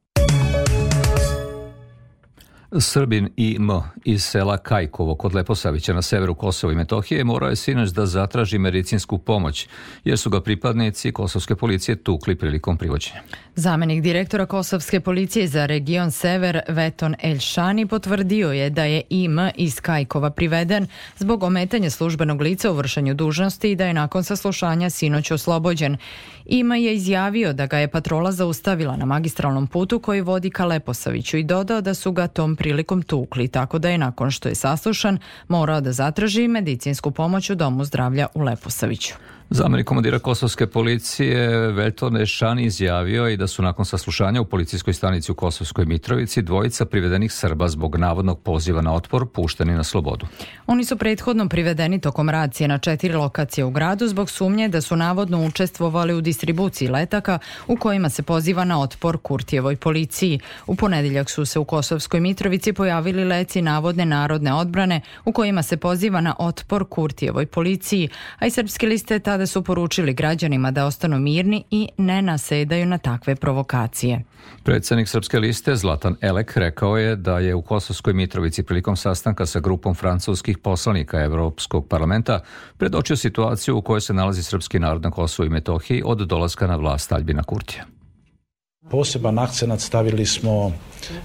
Srbin 2.72 3.28
I.M. 3.37 3.68
iz 4.04 4.25
sela 4.25 4.58
Kajkovo 4.58 5.14
kod 5.14 5.34
Leposavića 5.34 5.92
na 5.92 6.02
severu 6.02 6.34
Kosova 6.34 6.72
i 6.72 6.76
Metohije 6.76 7.25
morao 7.25 7.50
je 7.50 7.56
sinoć 7.56 7.90
da 7.90 8.06
zatraži 8.06 8.58
medicinsku 8.58 9.18
pomoć 9.18 9.68
jer 10.04 10.18
su 10.18 10.30
ga 10.30 10.40
pripadnici 10.40 11.12
kosovske 11.12 11.56
policije 11.56 11.96
tukli 11.96 12.34
prilikom 12.34 12.76
privođenja. 12.76 13.20
Zamenik 13.54 14.02
direktora 14.02 14.46
kosovske 14.46 15.00
policije 15.00 15.46
za 15.46 15.66
region 15.66 16.10
Sever 16.10 16.60
Veton 16.68 17.14
Elšani 17.22 17.87
potvrdio 17.87 18.52
je 18.52 18.70
da 18.70 18.84
je 18.84 19.02
IM 19.10 19.38
iz 19.56 19.80
Kajkova 19.80 20.30
priveden 20.30 20.87
zbog 21.18 21.42
ometanja 21.42 21.90
službenog 21.90 22.40
lica 22.40 22.70
u 22.70 22.75
vršenju 22.75 23.14
dužnosti 23.14 23.70
i 23.70 23.76
da 23.76 23.87
je 23.87 23.94
nakon 23.94 24.25
saslušanja 24.25 24.90
sinoć 24.90 25.30
oslobođen. 25.30 25.96
Ima 26.46 26.76
je 26.76 26.94
izjavio 26.94 27.52
da 27.52 27.66
ga 27.66 27.78
je 27.78 27.88
patrola 27.88 28.32
zaustavila 28.32 28.96
na 28.96 29.04
magistralnom 29.04 29.66
putu 29.66 29.98
koji 29.98 30.20
vodi 30.20 30.50
ka 30.50 30.64
Leposaviću 30.64 31.37
i 31.37 31.44
dodao 31.44 31.80
da 31.80 31.94
su 31.94 32.12
ga 32.12 32.26
tom 32.26 32.56
prilikom 32.59 33.03
tukli, 33.03 33.49
tako 33.49 33.79
da 33.79 33.88
je 33.88 33.99
nakon 33.99 34.31
što 34.31 34.49
je 34.49 34.55
saslušan 34.55 35.19
morao 35.49 35.81
da 35.81 35.93
zatraži 35.93 36.49
medicinsku 36.49 37.11
pomoć 37.11 37.50
u 37.50 37.55
Domu 37.55 37.85
zdravlja 37.85 38.27
u 38.35 38.43
Leposaviću. 38.43 39.15
Zamenik 39.50 39.87
komandira 39.87 40.19
kosovske 40.19 40.67
policije 40.67 41.49
Veljto 41.73 42.11
Nešani 42.11 42.64
izjavio 42.64 43.28
i 43.28 43.37
da 43.37 43.47
su 43.47 43.62
nakon 43.62 43.85
saslušanja 43.85 44.40
u 44.40 44.45
policijskoj 44.45 44.95
stanici 44.95 45.33
u 45.33 45.35
Kosovskoj 45.35 45.85
Mitrovici 45.85 46.43
dvojica 46.43 46.85
privedenih 46.85 47.33
Srba 47.33 47.69
zbog 47.69 47.97
navodnog 47.97 48.40
poziva 48.40 48.83
na 48.83 48.95
otpor 48.95 49.26
pušteni 49.26 49.75
na 49.75 49.85
slobodu. 49.85 50.26
Oni 50.67 50.85
su 50.85 50.97
prethodno 50.97 51.49
privedeni 51.49 52.00
tokom 52.00 52.31
racije 52.31 52.69
na 52.69 52.78
četiri 52.78 53.12
lokacije 53.12 53.64
u 53.64 53.71
gradu 53.71 54.09
zbog 54.09 54.31
sumnje 54.31 54.69
da 54.69 54.81
su 54.81 54.97
navodno 54.97 55.47
učestvovali 55.47 56.14
u 56.14 56.21
distribuciji 56.21 56.88
letaka 56.88 57.38
u 57.67 57.76
kojima 57.76 58.09
se 58.09 58.23
poziva 58.23 58.64
na 58.64 58.81
otpor 58.81 59.19
Kurtijevoj 59.19 59.76
policiji. 59.76 60.40
U 60.67 60.75
ponedeljak 60.75 61.31
su 61.31 61.45
se 61.45 61.59
u 61.59 61.64
Kosovskoj 61.64 62.21
Mitrovici 62.21 62.73
pojavili 62.73 63.25
leci 63.25 63.62
navodne 63.62 64.05
narodne 64.05 64.55
odbrane 64.55 65.00
u 65.25 65.33
kojima 65.33 65.62
se 65.62 65.76
poziva 65.76 66.21
na 66.21 66.35
otpor 66.38 66.85
Kurtijevoj 66.88 67.47
policiji, 67.47 68.09
a 68.38 68.47
i 68.47 68.50
srpske 68.50 68.87
liste 68.87 69.19
tada 69.38 69.47
su 69.47 69.62
poručili 69.62 70.14
građanima 70.14 70.71
da 70.71 70.87
ostanu 70.87 71.18
mirni 71.18 71.64
i 71.71 71.88
ne 71.97 72.23
nasedaju 72.23 72.87
na 72.87 72.99
takve 72.99 73.35
provokacije. 73.35 74.25
Predsednik 74.62 75.09
Srpske 75.09 75.38
liste 75.38 75.76
Zlatan 75.76 76.16
Elek 76.21 76.57
rekao 76.57 76.97
je 76.97 77.16
da 77.16 77.38
je 77.38 77.54
u 77.54 77.62
Kosovskoj 77.62 78.12
Mitrovici 78.12 78.62
prilikom 78.62 78.97
sastanka 78.97 79.47
sa 79.47 79.61
grupom 79.61 79.95
francuskih 79.95 80.59
poslanika 80.59 81.21
Evropskog 81.21 81.88
parlamenta 81.88 82.40
predočio 82.78 83.16
situaciju 83.16 83.76
u 83.76 83.83
kojoj 83.83 84.00
se 84.00 84.14
nalazi 84.14 84.42
srpski 84.42 84.78
narod 84.78 85.02
na 85.02 85.11
Kosovu 85.11 85.47
i 85.47 85.50
Metohiji 85.50 86.02
od 86.04 86.18
dolaska 86.18 86.66
na 86.66 86.76
vlast 86.76 87.12
Aljbina 87.12 87.42
Kurtija. 87.42 87.85
Poseban 88.90 89.38
akcenat 89.38 89.80
stavili 89.80 90.26
smo 90.26 90.73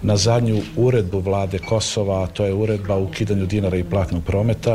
na 0.02 0.18
zadnju 0.18 0.62
uredbu 0.78 1.20
vlade 1.20 1.60
Kosova, 1.60 2.24
a 2.24 2.28
to 2.28 2.46
je 2.46 2.54
uredba 2.54 2.96
o 2.96 3.04
ukidanju 3.04 3.46
dinara 3.46 3.78
i 3.78 3.84
platnog 3.84 4.24
prometa. 4.24 4.74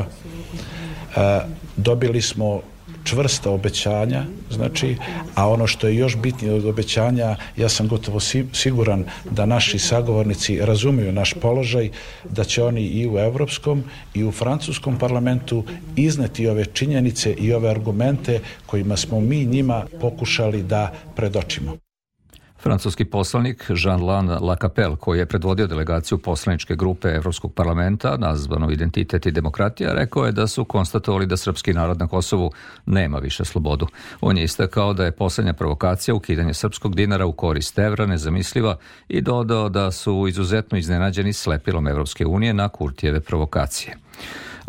E, 1.17 1.41
dobili 1.77 2.23
smo 2.23 2.63
čvrsta 3.09 3.51
obećanja, 3.51 4.25
znači, 4.51 4.97
a 5.35 5.49
ono 5.49 5.67
što 5.67 5.89
je 5.89 5.97
još 5.97 6.17
bitnije 6.17 6.55
od 6.55 6.65
obećanja, 6.65 7.37
ja 7.57 7.69
sam 7.69 7.89
gotovo 7.89 8.21
siguran 8.53 9.05
da 9.31 9.47
naši 9.47 9.79
sagovornici 9.79 10.59
razumiju 10.61 11.13
naš 11.13 11.35
položaj, 11.35 11.91
da 12.31 12.45
će 12.45 12.63
oni 12.63 12.83
i 12.83 13.09
u 13.09 13.19
Evropskom 13.19 13.85
i 14.15 14.25
u 14.25 14.33
Francuskom 14.33 14.99
parlamentu 14.99 15.65
izneti 15.97 16.47
ove 16.47 16.65
činjenice 16.65 17.33
i 17.33 17.53
ove 17.53 17.71
argumente 17.71 18.41
kojima 18.67 18.97
smo 18.97 19.21
mi 19.21 19.45
njima 19.45 19.87
pokušali 20.01 20.63
da 20.63 20.93
predočimo. 21.17 21.88
Francuski 22.63 23.05
poslanik 23.05 23.65
Jean-Lan 23.69 24.39
Lacapelle, 24.41 24.97
koji 24.97 25.19
je 25.19 25.27
predvodio 25.27 25.67
delegaciju 25.67 26.19
poslaničke 26.19 26.77
grupe 26.77 27.09
Evropskog 27.09 27.55
parlamenta, 27.55 28.17
nazvano 28.17 28.71
Identitet 28.71 29.27
i 29.27 29.31
demokratija, 29.31 29.93
rekao 29.93 30.27
je 30.27 30.33
da 30.33 30.47
su 30.47 30.65
konstatovali 30.65 31.27
da 31.27 31.37
srpski 31.37 31.73
narod 31.73 31.99
na 31.99 32.07
Kosovu 32.07 32.53
nema 32.87 33.19
više 33.19 33.45
slobodu. 33.45 33.87
On 34.21 34.39
je 34.39 34.45
istakao 34.45 34.93
da 34.93 35.05
je 35.05 35.13
poslednja 35.13 35.53
provokacija 35.53 36.15
ukidanje 36.15 36.55
srpskog 36.55 36.95
dinara 36.95 37.27
u 37.27 37.33
korist 37.33 37.79
evra 37.79 38.07
nezamisliva 38.07 38.77
i 39.09 39.21
dodao 39.21 39.69
da 39.69 39.91
su 39.91 40.27
izuzetno 40.29 40.79
iznenađeni 40.79 41.33
slepilom 41.33 41.89
Evropske 41.89 42.27
unije 42.27 42.55
na 42.55 42.69
Kurtijeve 42.69 43.21
provokacije. 43.21 43.97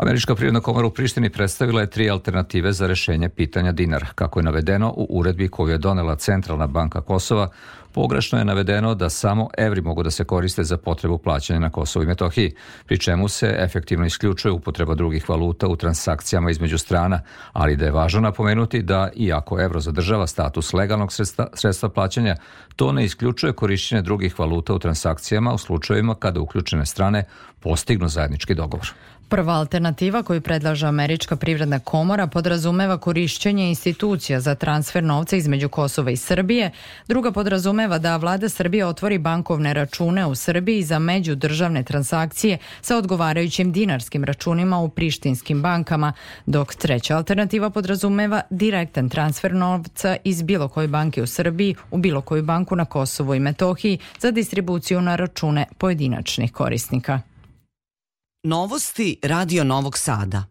Američka 0.01 0.35
privredna 0.35 0.61
komora 0.61 0.87
u 0.87 0.91
Prištini 0.91 1.29
predstavila 1.29 1.81
je 1.81 1.89
tri 1.89 2.09
alternative 2.09 2.73
za 2.73 2.87
rešenje 2.87 3.29
pitanja 3.29 3.71
dinara, 3.71 4.07
kako 4.15 4.39
je 4.39 4.43
navedeno 4.43 4.93
u 4.97 5.07
uredbi 5.09 5.47
koju 5.47 5.71
je 5.71 5.77
donela 5.77 6.15
Centralna 6.15 6.67
banka 6.67 7.01
Kosova 7.01 7.49
Pogrešno 7.91 8.39
je 8.39 8.45
navedeno 8.45 8.95
da 8.95 9.09
samo 9.09 9.49
evri 9.57 9.81
mogu 9.81 10.03
da 10.03 10.11
se 10.11 10.23
koriste 10.23 10.63
za 10.63 10.77
potrebu 10.77 11.17
plaćanja 11.17 11.59
na 11.59 11.69
Kosovo 11.69 12.03
i 12.03 12.07
Metohiji, 12.07 12.53
pri 12.85 12.97
čemu 12.97 13.27
se 13.27 13.55
efektivno 13.59 14.05
isključuje 14.05 14.51
upotreba 14.51 14.95
drugih 14.95 15.29
valuta 15.29 15.67
u 15.67 15.75
transakcijama 15.75 16.51
između 16.51 16.77
strana, 16.77 17.21
ali 17.53 17.75
da 17.75 17.85
je 17.85 17.91
važno 17.91 18.21
napomenuti 18.21 18.81
da, 18.81 19.09
iako 19.15 19.61
evro 19.61 19.79
zadržava 19.79 20.27
status 20.27 20.73
legalnog 20.73 21.13
sredstva, 21.13 21.47
sredstva 21.53 21.89
plaćanja, 21.89 22.35
to 22.75 22.91
ne 22.91 23.05
isključuje 23.05 23.53
korišćenje 23.53 24.01
drugih 24.01 24.39
valuta 24.39 24.73
u 24.73 24.79
transakcijama 24.79 25.53
u 25.53 25.57
slučajevima 25.57 26.15
kada 26.15 26.39
uključene 26.39 26.85
strane 26.85 27.23
postignu 27.59 28.07
zajednički 28.07 28.55
dogovor. 28.55 28.93
Prva 29.29 29.53
alternativa 29.53 30.23
koju 30.23 30.41
predlaže 30.41 30.87
Američka 30.87 31.35
privredna 31.35 31.79
komora 31.79 32.27
podrazumeva 32.27 32.97
korišćenje 32.97 33.69
institucija 33.69 34.39
za 34.39 34.55
transfer 34.55 35.03
novca 35.03 35.35
između 35.35 35.69
Kosova 35.69 36.11
i 36.11 36.17
Srbije. 36.17 36.71
Druga 37.07 37.31
podrazumeva 37.31 37.97
da 37.97 38.17
vlada 38.17 38.49
Srbije 38.49 38.85
otvori 38.85 39.17
bankovne 39.17 39.73
račune 39.73 40.25
u 40.25 40.35
Srbiji 40.35 40.83
za 40.83 40.99
međudržavne 40.99 41.83
transakcije 41.83 42.57
sa 42.81 42.97
odgovarajućim 42.97 43.71
dinarskim 43.71 44.23
računima 44.23 44.79
u 44.79 44.89
prištinskim 44.89 45.61
bankama, 45.61 46.13
dok 46.45 46.75
treća 46.75 47.17
alternativa 47.17 47.69
podrazumeva 47.69 48.41
direktan 48.49 49.09
transfer 49.09 49.53
novca 49.53 50.17
iz 50.23 50.41
bilo 50.43 50.67
koje 50.67 50.87
banke 50.87 51.23
u 51.23 51.27
Srbiji 51.27 51.75
u 51.91 51.97
bilo 51.97 52.21
koju 52.21 52.43
banku 52.43 52.75
na 52.75 52.85
Kosovu 52.85 53.35
i 53.35 53.39
Metohiji 53.39 53.97
za 54.19 54.31
distribuciju 54.31 55.01
na 55.01 55.15
račune 55.15 55.65
pojedinačnih 55.77 56.51
korisnika. 56.51 57.28
Novosti 58.47 59.19
Radio 59.21 59.63
Novog 59.63 59.97
Sada. 59.97 60.47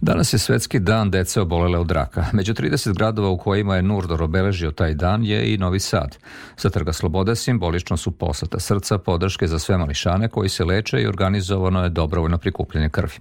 Danas 0.00 0.32
je 0.32 0.38
svetski 0.38 0.78
dan 0.78 1.10
dece 1.10 1.40
obolele 1.40 1.78
od 1.78 1.90
raka. 1.90 2.24
Među 2.32 2.54
30 2.54 2.94
gradova 2.94 3.28
u 3.28 3.38
kojima 3.38 3.76
je 3.76 3.82
Nurdor 3.82 4.22
obeležio 4.22 4.70
taj 4.70 4.94
dan 4.94 5.24
je 5.24 5.54
i 5.54 5.58
Novi 5.58 5.80
Sad. 5.80 6.16
Sa 6.56 6.70
Trga 6.70 6.92
Slobode 6.92 7.36
simbolično 7.36 7.96
su 7.96 8.10
poslata 8.10 8.60
srca 8.60 8.98
podrške 8.98 9.46
za 9.46 9.58
sve 9.58 9.78
mališane 9.78 10.28
koji 10.28 10.48
se 10.48 10.64
leče 10.64 11.02
i 11.02 11.06
organizovano 11.06 11.84
je 11.84 11.90
dobrovoljno 11.90 12.38
prikupljanje 12.38 12.88
krvi. 12.88 13.14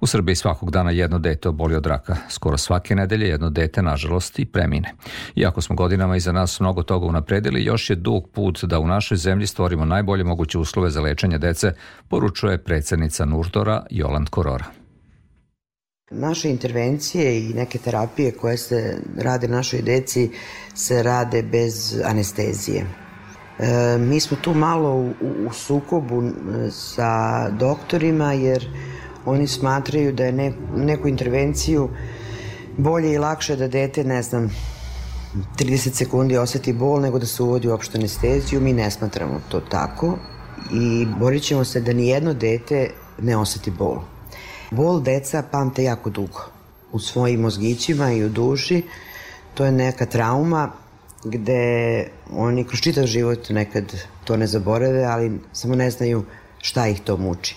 U 0.00 0.06
Srbiji 0.06 0.36
svakog 0.36 0.70
dana 0.70 0.90
jedno 0.90 1.18
dete 1.18 1.48
oboli 1.48 1.74
od 1.74 1.86
raka. 1.86 2.16
Skoro 2.28 2.56
svake 2.58 2.94
nedelje 2.94 3.28
jedno 3.28 3.50
dete, 3.50 3.82
nažalost, 3.82 4.38
i 4.38 4.44
premine. 4.44 4.92
Iako 5.36 5.60
smo 5.60 5.76
godinama 5.76 6.16
iza 6.16 6.32
nas 6.32 6.60
mnogo 6.60 6.82
toga 6.82 7.06
unapredili, 7.06 7.64
još 7.64 7.90
je 7.90 7.96
dug 7.96 8.28
put 8.28 8.64
da 8.64 8.78
u 8.78 8.86
našoj 8.86 9.16
zemlji 9.16 9.46
stvorimo 9.46 9.84
najbolje 9.84 10.24
moguće 10.24 10.58
uslove 10.58 10.90
za 10.90 11.00
lečenje 11.00 11.38
dece, 11.38 11.72
poručuje 12.08 12.58
predsednica 12.58 13.24
Nurdora 13.24 13.86
Joland 13.90 14.28
Korora. 14.28 14.85
Naše 16.10 16.50
intervencije 16.50 17.40
i 17.40 17.54
neke 17.54 17.78
terapije 17.78 18.32
koje 18.32 18.56
se 18.56 18.98
rade 19.16 19.48
našoj 19.48 19.82
deci 19.82 20.30
se 20.74 21.02
rade 21.02 21.42
bez 21.42 22.00
anestezije. 22.04 22.86
E, 23.58 23.98
mi 23.98 24.20
smo 24.20 24.36
tu 24.42 24.54
malo 24.54 24.94
u, 24.94 25.12
u 25.48 25.52
sukobu 25.52 26.22
e, 26.22 26.30
sa 26.70 27.50
doktorima 27.50 28.32
jer 28.32 28.68
oni 29.24 29.46
smatraju 29.46 30.12
da 30.12 30.24
je 30.24 30.32
ne, 30.32 30.52
neku 30.76 31.08
intervenciju 31.08 31.88
bolje 32.76 33.12
i 33.12 33.18
lakše 33.18 33.56
da 33.56 33.68
dete, 33.68 34.04
ne 34.04 34.22
znam, 34.22 34.50
30 35.58 35.92
sekundi 35.92 36.36
oseti 36.36 36.72
bol 36.72 37.00
nego 37.00 37.18
da 37.18 37.26
se 37.26 37.42
uvodi 37.42 37.68
uopšte 37.68 37.98
anesteziju. 37.98 38.60
Mi 38.60 38.72
ne 38.72 38.90
smatramo 38.90 39.40
to 39.48 39.60
tako 39.60 40.18
i 40.72 41.06
borit 41.18 41.42
ćemo 41.42 41.64
se 41.64 41.80
da 41.80 41.92
ni 41.92 42.08
jedno 42.08 42.34
dete 42.34 42.90
ne 43.18 43.36
oseti 43.36 43.70
bol. 43.70 44.15
Bol 44.70 45.00
deca 45.00 45.42
pamte 45.50 45.82
jako 45.82 46.10
dugo. 46.10 46.40
U 46.92 46.98
svojim 46.98 47.40
mozgićima 47.40 48.12
i 48.12 48.24
u 48.24 48.28
duši. 48.28 48.82
To 49.54 49.64
je 49.64 49.72
neka 49.72 50.06
trauma 50.06 50.72
gde 51.24 52.06
oni 52.32 52.64
kroz 52.64 52.80
čitav 52.80 53.06
život 53.06 53.50
nekad 53.50 53.92
to 54.24 54.36
ne 54.36 54.46
zaborave, 54.46 55.04
ali 55.04 55.40
samo 55.52 55.74
ne 55.74 55.90
znaju 55.90 56.24
šta 56.58 56.88
ih 56.88 57.00
to 57.00 57.16
muči. 57.16 57.56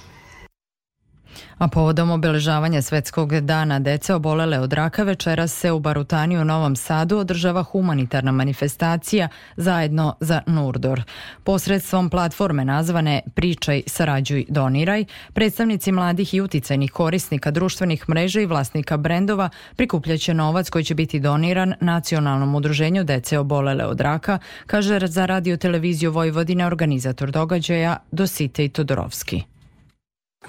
A 1.57 1.67
povodom 1.67 2.11
obeležavanja 2.11 2.81
Svetskog 2.81 3.39
dana 3.39 3.79
dece 3.79 4.13
obolele 4.13 4.59
od 4.59 4.73
raka 4.73 5.03
večeras 5.03 5.53
se 5.53 5.71
u 5.71 5.79
Barutani 5.79 6.37
u 6.37 6.45
Novom 6.45 6.75
Sadu 6.75 7.17
održava 7.17 7.63
humanitarna 7.63 8.31
manifestacija 8.31 9.27
zajedno 9.57 10.15
za 10.19 10.41
Nurdor. 10.47 11.03
Posredstvom 11.43 12.09
platforme 12.09 12.65
nazvane 12.65 13.21
Pričaj, 13.35 13.83
sarađuj, 13.87 14.45
doniraj, 14.49 15.05
predstavnici 15.33 15.91
mladih 15.91 16.33
i 16.33 16.41
uticajnih 16.41 16.91
korisnika 16.91 17.51
društvenih 17.51 18.09
mreža 18.09 18.41
i 18.41 18.45
vlasnika 18.45 18.97
brendova 18.97 19.49
prikupljaće 19.75 20.33
novac 20.33 20.69
koji 20.69 20.83
će 20.83 20.95
biti 20.95 21.19
doniran 21.19 21.73
Nacionalnom 21.81 22.55
udruženju 22.55 23.03
dece 23.03 23.39
obolele 23.39 23.85
od 23.85 24.01
raka, 24.01 24.39
kaže 24.65 25.07
za 25.07 25.25
radio 25.25 25.57
televiziju 25.57 26.11
Vojvodine 26.11 26.65
organizator 26.65 27.31
događaja 27.31 27.97
Dositej 28.11 28.69
Todorovski. 28.69 29.58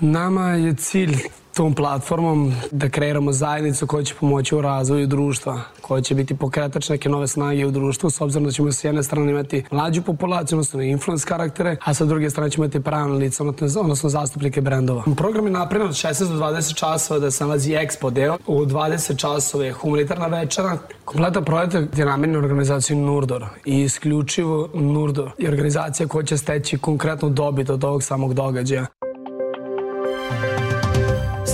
Nama 0.01 0.51
je 0.51 0.75
cilj 0.75 1.17
tom 1.57 1.75
platformom 1.75 2.53
da 2.71 2.89
kreiramo 2.89 3.33
zajednicu 3.33 3.87
koja 3.87 4.05
će 4.05 4.15
pomoći 4.21 4.55
u 4.55 4.61
razvoju 4.61 5.07
društva, 5.07 5.61
koja 5.81 6.03
će 6.03 6.15
biti 6.15 6.37
pokretač 6.37 6.89
neke 6.89 7.09
nove 7.09 7.27
snage 7.27 7.67
u 7.67 7.71
društvu, 7.71 8.11
s 8.11 8.21
obzirom 8.21 8.45
da 8.45 8.51
ćemo 8.51 8.73
s 8.73 8.85
jedne 8.85 9.03
strane 9.03 9.31
imati 9.31 9.65
mlađu 9.71 10.03
populaciju, 10.03 10.57
odnosno 10.57 10.83
influence 10.83 11.27
karaktere, 11.29 11.77
a 11.85 11.95
sa 11.95 12.05
druge 12.05 12.31
strane 12.31 12.51
ćemo 12.51 12.65
imati 12.65 12.81
pravne 12.81 13.15
lice, 13.15 13.43
odnosno 13.81 14.09
zastupnike 14.09 14.61
brendova. 14.61 15.05
Program 15.17 15.47
je 15.47 15.53
napravljen 15.53 15.89
od 15.89 15.95
16 15.95 16.29
do 16.29 16.47
20 16.47 16.75
časova 16.75 17.21
da 17.21 17.31
se 17.31 17.45
nalazi 17.45 17.73
expo 17.73 18.11
deo. 18.11 18.37
U 18.47 18.65
20 18.65 19.17
časova 19.17 19.65
je 19.65 19.73
humanitarna 19.73 20.27
večera. 20.27 20.79
Kompletan 21.05 21.45
projekat 21.45 21.99
je 21.99 22.05
namenjen 22.05 22.37
organizaciju 22.37 22.97
Nurdor 22.97 23.47
i 23.65 23.81
isključivo 23.83 24.69
Nurdor 24.75 25.31
je 25.39 25.49
organizacija 25.49 26.09
koja 26.09 26.25
će 26.25 26.37
steći 26.37 26.79
konkretnu 26.79 27.31
dobit 27.31 27.71
od 27.71 27.85
ovog 27.85 28.03
samog 28.03 28.35
događaja 28.35 28.87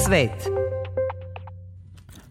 svet. 0.07 0.56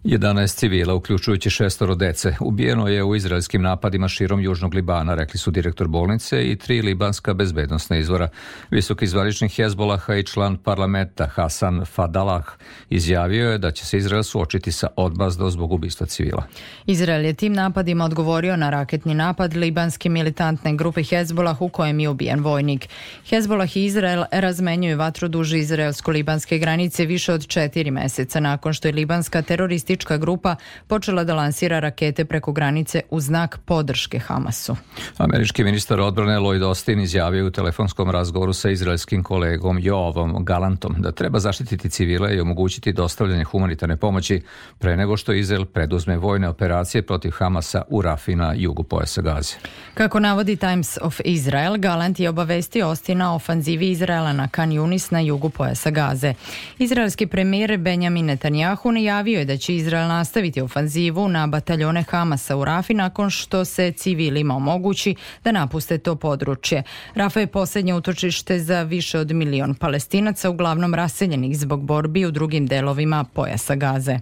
11 0.06 0.56
civila, 0.56 0.94
uključujući 0.94 1.50
šestoro 1.50 1.96
dece, 1.96 2.36
ubijeno 2.40 2.88
je 2.88 3.04
u 3.04 3.16
izraelskim 3.16 3.62
napadima 3.62 4.08
širom 4.08 4.42
Južnog 4.42 4.74
Libana, 4.74 5.16
rekli 5.16 5.40
su 5.40 5.52
direktor 5.52 5.88
bolnice 5.88 6.44
i 6.44 6.56
tri 6.56 6.82
libanska 6.82 7.34
bezbednostna 7.34 7.98
izvora. 7.98 8.28
Visoki 8.72 9.08
zvaničnik 9.08 9.52
Hezbolaha 9.52 10.16
i 10.16 10.24
član 10.24 10.58
parlamenta 10.58 11.26
Hasan 11.26 11.86
Fadalah 11.86 12.46
izjavio 12.90 13.52
je 13.52 13.58
da 13.58 13.72
će 13.72 13.86
se 13.86 13.98
Izrael 13.98 14.24
suočiti 14.24 14.72
sa 14.72 14.88
odmazdom 14.96 15.52
zbog 15.52 15.72
ubistva 15.72 16.08
civila. 16.08 16.44
Izrael 16.86 17.26
je 17.26 17.34
tim 17.34 17.54
napadima 17.54 18.06
odgovorio 18.06 18.56
na 18.56 18.70
raketni 18.70 19.14
napad 19.14 19.54
libanske 19.54 20.10
militantne 20.10 20.76
grupe 20.76 21.04
Hezbolah 21.04 21.62
u 21.62 21.70
kojem 21.70 22.00
je 22.00 22.10
ubijen 22.10 22.40
vojnik. 22.40 22.90
Hezbolah 23.30 23.78
i 23.78 23.86
Izrael 23.86 24.24
razmenjuju 24.32 24.98
vatru 24.98 25.28
duži 25.28 25.58
izraelsko-libanske 25.58 26.58
granice 26.58 27.06
više 27.06 27.34
od 27.34 27.48
četiri 27.48 27.92
meseca 27.92 28.40
nakon 28.40 28.74
što 28.74 28.88
je 28.88 28.94
libanska 28.94 29.42
teroristička 29.42 29.95
teroristička 29.96 30.18
grupa 30.18 30.56
počela 30.88 31.24
da 31.24 31.36
lansira 31.36 31.80
rakete 31.80 32.26
preko 32.26 32.52
granice 32.52 33.02
u 33.10 33.20
znak 33.20 33.60
podrške 33.66 34.20
Hamasu. 34.20 34.76
Američki 35.18 35.64
ministar 35.64 36.00
odbrane 36.00 36.40
Lloyd 36.40 36.64
Austin 36.64 37.00
izjavio 37.00 37.48
u 37.48 37.52
telefonskom 37.52 38.10
razgovoru 38.10 38.54
sa 38.54 38.70
izraelskim 38.70 39.24
kolegom 39.24 39.80
Joavom 39.82 40.46
Galantom 40.46 40.96
da 40.98 41.12
treba 41.12 41.40
zaštititi 41.40 41.90
civile 41.90 42.36
i 42.36 42.40
omogućiti 42.40 42.94
dostavljanje 42.94 43.44
humanitarne 43.44 43.98
pomoći 43.98 44.42
pre 44.80 44.98
nego 44.98 45.18
što 45.18 45.34
Izrael 45.34 45.66
preduzme 45.66 46.18
vojne 46.18 46.50
operacije 46.50 47.02
protiv 47.02 47.32
Hamasa 47.32 47.82
u 47.90 48.02
Rafi 48.02 48.36
na 48.36 48.54
jugu 48.56 48.84
pojasa 48.84 49.22
Gaze. 49.22 49.56
Kako 49.94 50.20
navodi 50.20 50.56
Times 50.56 50.98
of 51.02 51.22
Israel, 51.26 51.78
Galant 51.78 52.20
je 52.20 52.30
obavestio 52.30 52.88
Ostina 52.88 53.32
o 53.32 53.36
ofanzivi 53.36 53.92
Izraela 53.92 54.34
na 54.34 54.48
Kan 54.48 54.70
Yunis 54.70 55.12
na 55.12 55.20
jugu 55.20 55.50
pojasa 55.50 55.92
Gaze. 55.92 56.34
Izraelski 56.80 57.28
premijer 57.28 57.78
Benjamin 57.78 58.26
Netanjahu 58.26 58.92
najavio 58.92 59.40
je 59.40 59.46
da 59.46 59.58
će 59.58 59.76
Izrael 59.76 59.85
nastaviti 59.92 60.62
ofanzivu 60.62 61.28
na 61.28 61.48
bataljone 61.48 62.04
Hamasa 62.04 62.58
u 62.58 62.66
Rafi 62.66 62.94
nakon 62.94 63.30
što 63.30 63.66
se 63.66 63.92
civilima 63.92 64.56
omogući 64.56 65.16
da 65.44 65.52
napuste 65.52 65.98
to 65.98 66.16
područje. 66.16 66.84
Rafa 67.16 67.40
je 67.40 67.48
posljednje 67.48 67.94
utočište 67.94 68.60
za 68.60 68.82
više 68.84 69.20
od 69.20 69.32
milion 69.32 69.76
palestinaca, 69.76 70.50
uglavnom 70.50 70.94
raseljenih 70.94 71.58
zbog 71.58 71.84
borbi 71.84 72.26
u 72.26 72.32
drugim 72.32 72.68
delovima 72.68 73.24
pojasa 73.24 73.76
Gaze. 73.76 74.20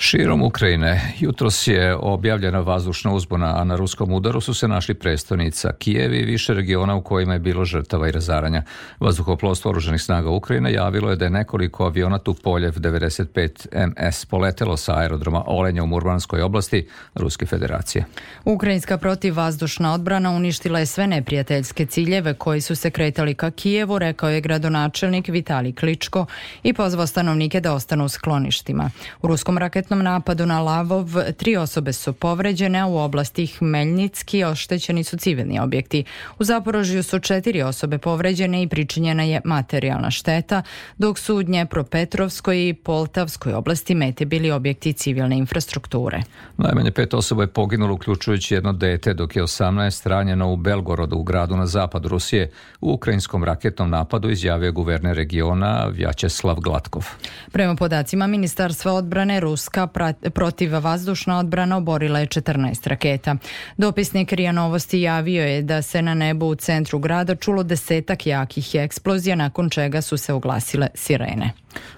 Širom 0.00 0.42
Ukrajine 0.42 1.14
jutros 1.18 1.66
je 1.66 1.94
objavljena 1.94 2.60
vazdušna 2.60 3.12
uzbuna, 3.12 3.60
a 3.60 3.64
na 3.64 3.76
ruskom 3.76 4.12
udaru 4.12 4.40
su 4.40 4.54
se 4.54 4.68
našli 4.68 4.94
prestonica 4.94 5.72
Kijev 5.72 6.14
i 6.14 6.24
više 6.24 6.54
regiona 6.54 6.94
u 6.94 7.02
kojima 7.02 7.32
je 7.32 7.38
bilo 7.38 7.64
žrtava 7.64 8.08
i 8.08 8.12
razaranja. 8.12 8.62
Vazduhoplovstvo 9.00 9.70
oruženih 9.70 10.02
snaga 10.02 10.30
Ukrajine 10.30 10.72
javilo 10.72 11.10
je 11.10 11.16
da 11.16 11.24
je 11.24 11.30
nekoliko 11.30 11.84
aviona 11.84 12.18
Tupoljev 12.18 12.72
95 12.72 13.66
MS 13.86 14.24
poletelo 14.24 14.76
sa 14.76 14.98
aerodroma 14.98 15.42
Olenja 15.46 15.82
u 15.82 15.86
Murmanskoj 15.86 16.42
oblasti 16.42 16.88
Ruske 17.14 17.46
federacije. 17.46 18.04
Ukrajinska 18.44 18.98
protivvazdušna 18.98 19.94
odbrana 19.94 20.30
uništila 20.30 20.78
je 20.78 20.86
sve 20.86 21.06
neprijateljske 21.06 21.86
ciljeve 21.86 22.34
koji 22.34 22.60
su 22.60 22.74
se 22.74 22.90
kretali 22.90 23.34
ka 23.34 23.50
Kijevu, 23.50 23.98
rekao 23.98 24.30
je 24.30 24.40
gradonačelnik 24.40 25.28
Vitali 25.28 25.72
Kličko 25.72 26.26
i 26.62 26.72
pozvao 26.72 27.06
stanovnike 27.06 27.60
da 27.60 27.72
ostanu 27.72 28.04
u 28.04 28.08
skloništima. 28.08 28.90
U 29.22 29.26
ruskom 29.26 29.58
raket 29.58 29.87
raketnom 29.88 30.04
napadu 30.04 30.46
na 30.46 30.60
Lavov 30.60 31.08
tri 31.36 31.56
osobe 31.56 31.92
su 31.92 32.12
povređene, 32.12 32.78
a 32.78 32.86
u 32.86 32.96
oblasti 32.96 33.46
Hmeljnicki 33.46 34.44
oštećeni 34.44 35.04
su 35.04 35.16
civilni 35.16 35.58
objekti. 35.60 36.04
U 36.38 36.44
Zaporožju 36.44 37.02
su 37.02 37.18
četiri 37.18 37.62
osobe 37.62 37.98
povređene 37.98 38.62
i 38.62 38.68
pričinjena 38.68 39.22
je 39.22 39.40
materijalna 39.44 40.10
šteta, 40.10 40.62
dok 40.98 41.18
su 41.18 41.36
u 41.36 41.42
Dnjepropetrovskoj 41.42 42.68
i 42.68 42.74
Poltavskoj 42.74 43.54
oblasti 43.54 43.94
mete 43.94 44.24
bili 44.24 44.50
objekti 44.50 44.92
civilne 44.92 45.38
infrastrukture. 45.38 46.22
Najmanje 46.56 46.90
pet 46.90 47.14
osoba 47.14 47.42
je 47.42 47.46
poginulo, 47.46 47.94
uključujući 47.94 48.54
jedno 48.54 48.72
dete, 48.72 49.14
dok 49.14 49.36
je 49.36 49.42
18 49.42 50.08
ranjeno 50.08 50.52
u 50.52 50.56
Belgorodu, 50.56 51.16
u 51.16 51.22
gradu 51.22 51.56
na 51.56 51.66
zapadu 51.66 52.08
Rusije, 52.08 52.50
u 52.80 52.92
ukrajinskom 52.92 53.44
raketnom 53.44 53.90
napadu 53.90 54.30
izjavio 54.30 54.72
guverner 54.72 55.16
regiona 55.16 55.86
Vjačeslav 55.92 56.56
Glatkov. 56.56 57.06
Prema 57.52 57.74
podacima 57.74 58.26
Ministarstva 58.26 58.92
odbrane 58.92 59.40
Ruska 59.40 59.77
Ruska 59.78 60.30
protiv 60.30 60.72
vazdušna 60.72 61.38
odbrana 61.38 61.76
oborila 61.76 62.18
je 62.18 62.26
14 62.26 62.88
raketa. 62.88 63.36
Dopisnik 63.76 64.32
Rija 64.32 64.52
Novosti 64.52 65.00
javio 65.00 65.44
je 65.44 65.62
da 65.62 65.82
se 65.82 66.02
na 66.02 66.14
nebu 66.14 66.46
u 66.46 66.54
centru 66.54 66.98
grada 66.98 67.34
čulo 67.34 67.62
desetak 67.62 68.26
jakih 68.26 68.74
eksplozija 68.74 69.36
nakon 69.36 69.70
čega 69.70 70.02
su 70.02 70.16
se 70.16 70.32
oglasile 70.32 70.88
sirene. 70.94 71.52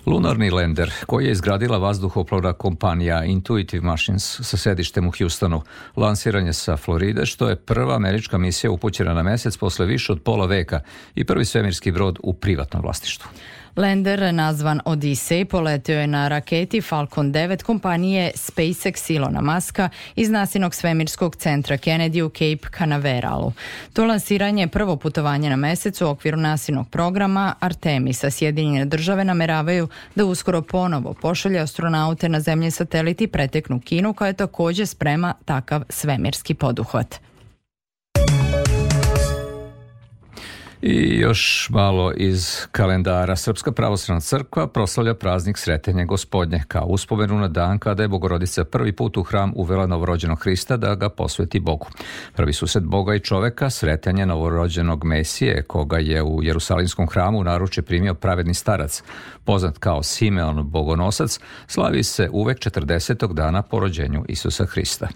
Lunarni 0.06 0.50
lender, 0.50 0.92
koji 1.06 1.26
je 1.26 1.32
izgradila 1.32 1.78
vazduhoplovna 1.78 2.52
kompanija 2.52 3.24
Intuitive 3.24 3.86
Machines 3.86 4.40
sa 4.40 4.56
sedištem 4.56 5.08
u 5.08 5.12
Houstonu, 5.18 5.62
lansiran 5.96 6.46
je 6.46 6.52
sa 6.52 6.76
Floride, 6.76 7.26
što 7.26 7.48
je 7.48 7.56
prva 7.56 7.94
američka 7.94 8.38
misija 8.38 8.70
upućena 8.70 9.14
na 9.14 9.22
mesec 9.22 9.56
posle 9.56 9.86
više 9.86 10.12
od 10.12 10.22
pola 10.22 10.46
veka 10.46 10.80
i 11.14 11.24
prvi 11.24 11.44
svemirski 11.44 11.92
brod 11.92 12.18
u 12.22 12.34
privatnom 12.34 12.82
vlastištvu. 12.82 13.30
Lander, 13.76 14.34
nazvan 14.34 14.80
Odyssey, 14.84 15.44
poletio 15.44 16.00
je 16.00 16.06
na 16.06 16.28
raketi 16.28 16.80
Falcon 16.80 17.32
9 17.32 17.62
kompanije 17.62 18.30
SpaceX 18.34 19.10
Ilona 19.10 19.40
Maska 19.40 19.88
iz 20.16 20.30
nasinog 20.30 20.74
svemirskog 20.74 21.36
centra 21.36 21.76
Kennedy 21.76 22.22
u 22.22 22.28
Cape 22.28 22.76
Canaveralu. 22.78 23.52
To 23.92 24.04
lansiranje 24.04 24.62
je 24.62 24.68
prvo 24.68 24.96
putovanje 24.96 25.50
na 25.50 25.56
mesec 25.56 26.00
u 26.00 26.08
okviru 26.08 26.36
nasinog 26.36 26.88
programa 26.88 27.54
Artemisa. 27.60 28.30
Sjedinjene 28.30 28.84
države 28.84 29.24
nameravaju 29.24 29.88
da 30.14 30.24
uskoro 30.24 30.62
ponovo 30.62 31.14
pošalje 31.14 31.58
astronaute 31.58 32.28
na 32.28 32.40
zemlje 32.40 32.70
sateliti 32.70 33.26
preteknu 33.26 33.80
Kinu 33.80 34.14
koja 34.14 34.28
je 34.28 34.32
takođe 34.32 34.86
sprema 34.86 35.34
takav 35.44 35.82
svemirski 35.88 36.54
poduhvat. 36.54 37.29
I 40.82 41.18
još 41.18 41.68
malo 41.70 42.12
iz 42.16 42.56
kalendara. 42.72 43.36
Srpska 43.36 43.72
pravoslavna 43.72 44.20
crkva 44.20 44.66
proslavlja 44.66 45.14
praznik 45.14 45.58
Sretenje 45.58 46.04
gospodnje 46.04 46.62
kao 46.68 46.84
uspomenu 46.84 47.38
na 47.38 47.48
dan 47.48 47.78
kada 47.78 48.02
je 48.02 48.08
Bogorodica 48.08 48.64
prvi 48.64 48.92
put 48.92 49.16
u 49.16 49.22
hram 49.22 49.52
uvela 49.56 49.86
novorođenog 49.86 50.40
Hrista 50.42 50.76
da 50.76 50.94
ga 50.94 51.08
posveti 51.08 51.60
Bogu. 51.60 51.86
Prvi 52.36 52.52
sused 52.52 52.84
Boga 52.84 53.14
i 53.14 53.20
čoveka, 53.20 53.70
sretanje 53.70 54.26
novorođenog 54.26 55.04
Mesije, 55.04 55.62
koga 55.62 55.98
je 55.98 56.22
u 56.22 56.42
Jerusalimskom 56.42 57.06
hramu 57.08 57.44
naruče 57.44 57.82
primio 57.82 58.14
pravedni 58.14 58.54
starac, 58.54 59.02
poznat 59.44 59.78
kao 59.78 60.02
Simeon 60.02 60.70
Bogonosac, 60.70 61.40
slavi 61.66 62.02
se 62.02 62.28
uvek 62.32 62.58
40. 62.58 63.32
dana 63.32 63.62
po 63.62 63.80
rođenju 63.80 64.24
Isusa 64.28 64.64
Hrista. 64.64 65.08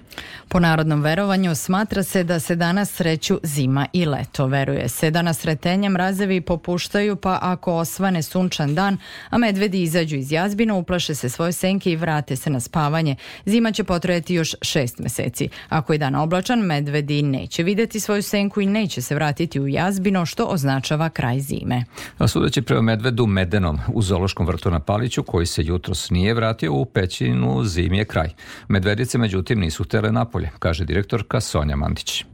Po 0.48 0.60
narodnom 0.60 1.02
verovanju 1.02 1.54
smatra 1.54 2.02
se 2.02 2.24
da 2.24 2.40
se 2.40 2.56
danas 2.56 2.92
sreću 2.92 3.40
zima 3.42 3.86
i 3.92 4.06
leto. 4.06 4.46
Veruje 4.46 4.88
se 4.88 5.10
da 5.10 5.22
na 5.22 5.32
sretenje 5.54 5.88
mrazevi 5.88 6.40
popuštaju 6.40 7.16
pa 7.16 7.38
ako 7.42 7.72
osvane 7.72 8.22
sunčan 8.22 8.74
dan, 8.74 8.98
a 9.30 9.38
medvedi 9.38 9.82
izađu 9.82 10.16
iz 10.16 10.32
jazbina, 10.32 10.74
uplaše 10.74 11.14
se 11.14 11.28
svoje 11.28 11.52
senke 11.52 11.92
i 11.92 11.96
vrate 11.96 12.36
se 12.36 12.50
na 12.50 12.60
spavanje. 12.60 13.16
Zima 13.46 13.72
će 13.72 13.84
potrajati 13.84 14.34
još 14.34 14.54
šest 14.62 14.98
meseci. 14.98 15.48
Ako 15.68 15.92
je 15.92 15.98
dan 15.98 16.14
oblačan, 16.14 16.60
medvedi 16.60 17.22
neće 17.22 17.62
videti 17.62 18.00
svoju 18.00 18.22
senku 18.22 18.60
i 18.60 18.66
neće 18.66 19.02
se 19.02 19.14
vratiti 19.14 19.60
u 19.60 19.68
jazbino, 19.68 20.26
što 20.26 20.44
označava 20.44 21.08
kraj 21.08 21.40
zime. 21.40 21.84
A 22.18 22.28
sudeći 22.28 22.62
prema 22.62 22.82
medvedu 22.82 23.26
Medenom 23.26 23.78
u 23.92 24.02
zoološkom 24.02 24.46
vrtu 24.46 24.70
na 24.70 24.80
Paliću, 24.80 25.22
koji 25.22 25.46
se 25.46 25.62
jutros 25.64 26.10
nije 26.10 26.34
vratio 26.34 26.72
u 26.72 26.84
pećinu, 26.84 27.64
zim 27.64 27.94
je 27.94 28.04
kraj. 28.04 28.30
Medvedice, 28.68 29.18
međutim, 29.18 29.60
nisu 29.60 29.84
htele 29.84 30.12
napolje, 30.12 30.50
kaže 30.58 30.84
direktorka 30.84 31.40
Sonja 31.40 31.76
Mandić. 31.76 32.24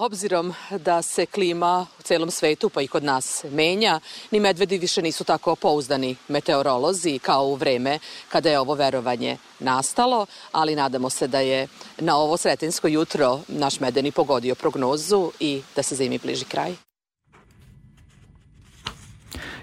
Obzirom 0.00 0.54
da 0.70 1.02
se 1.02 1.26
klima 1.26 1.86
u 1.98 2.02
celom 2.02 2.30
svetu 2.30 2.68
pa 2.68 2.82
i 2.82 2.86
kod 2.86 3.04
nas 3.04 3.44
menja, 3.50 4.00
ni 4.30 4.40
medvedi 4.40 4.78
više 4.78 5.02
nisu 5.02 5.24
tako 5.24 5.56
pouzdani 5.56 6.16
meteorolozi 6.28 7.18
kao 7.18 7.44
u 7.44 7.54
vreme 7.54 7.98
kada 8.28 8.50
je 8.50 8.58
ovo 8.58 8.74
verovanje 8.74 9.36
nastalo, 9.58 10.26
ali 10.52 10.76
nadamo 10.76 11.10
se 11.10 11.26
da 11.26 11.40
je 11.40 11.68
na 11.98 12.16
ovo 12.16 12.36
sretensko 12.36 12.88
jutro 12.88 13.40
naš 13.48 13.80
medeni 13.80 14.12
pogodio 14.12 14.54
prognozu 14.54 15.32
i 15.40 15.62
da 15.76 15.82
se 15.82 15.94
zimi 15.94 16.18
bliži 16.18 16.44
kraj. 16.44 16.87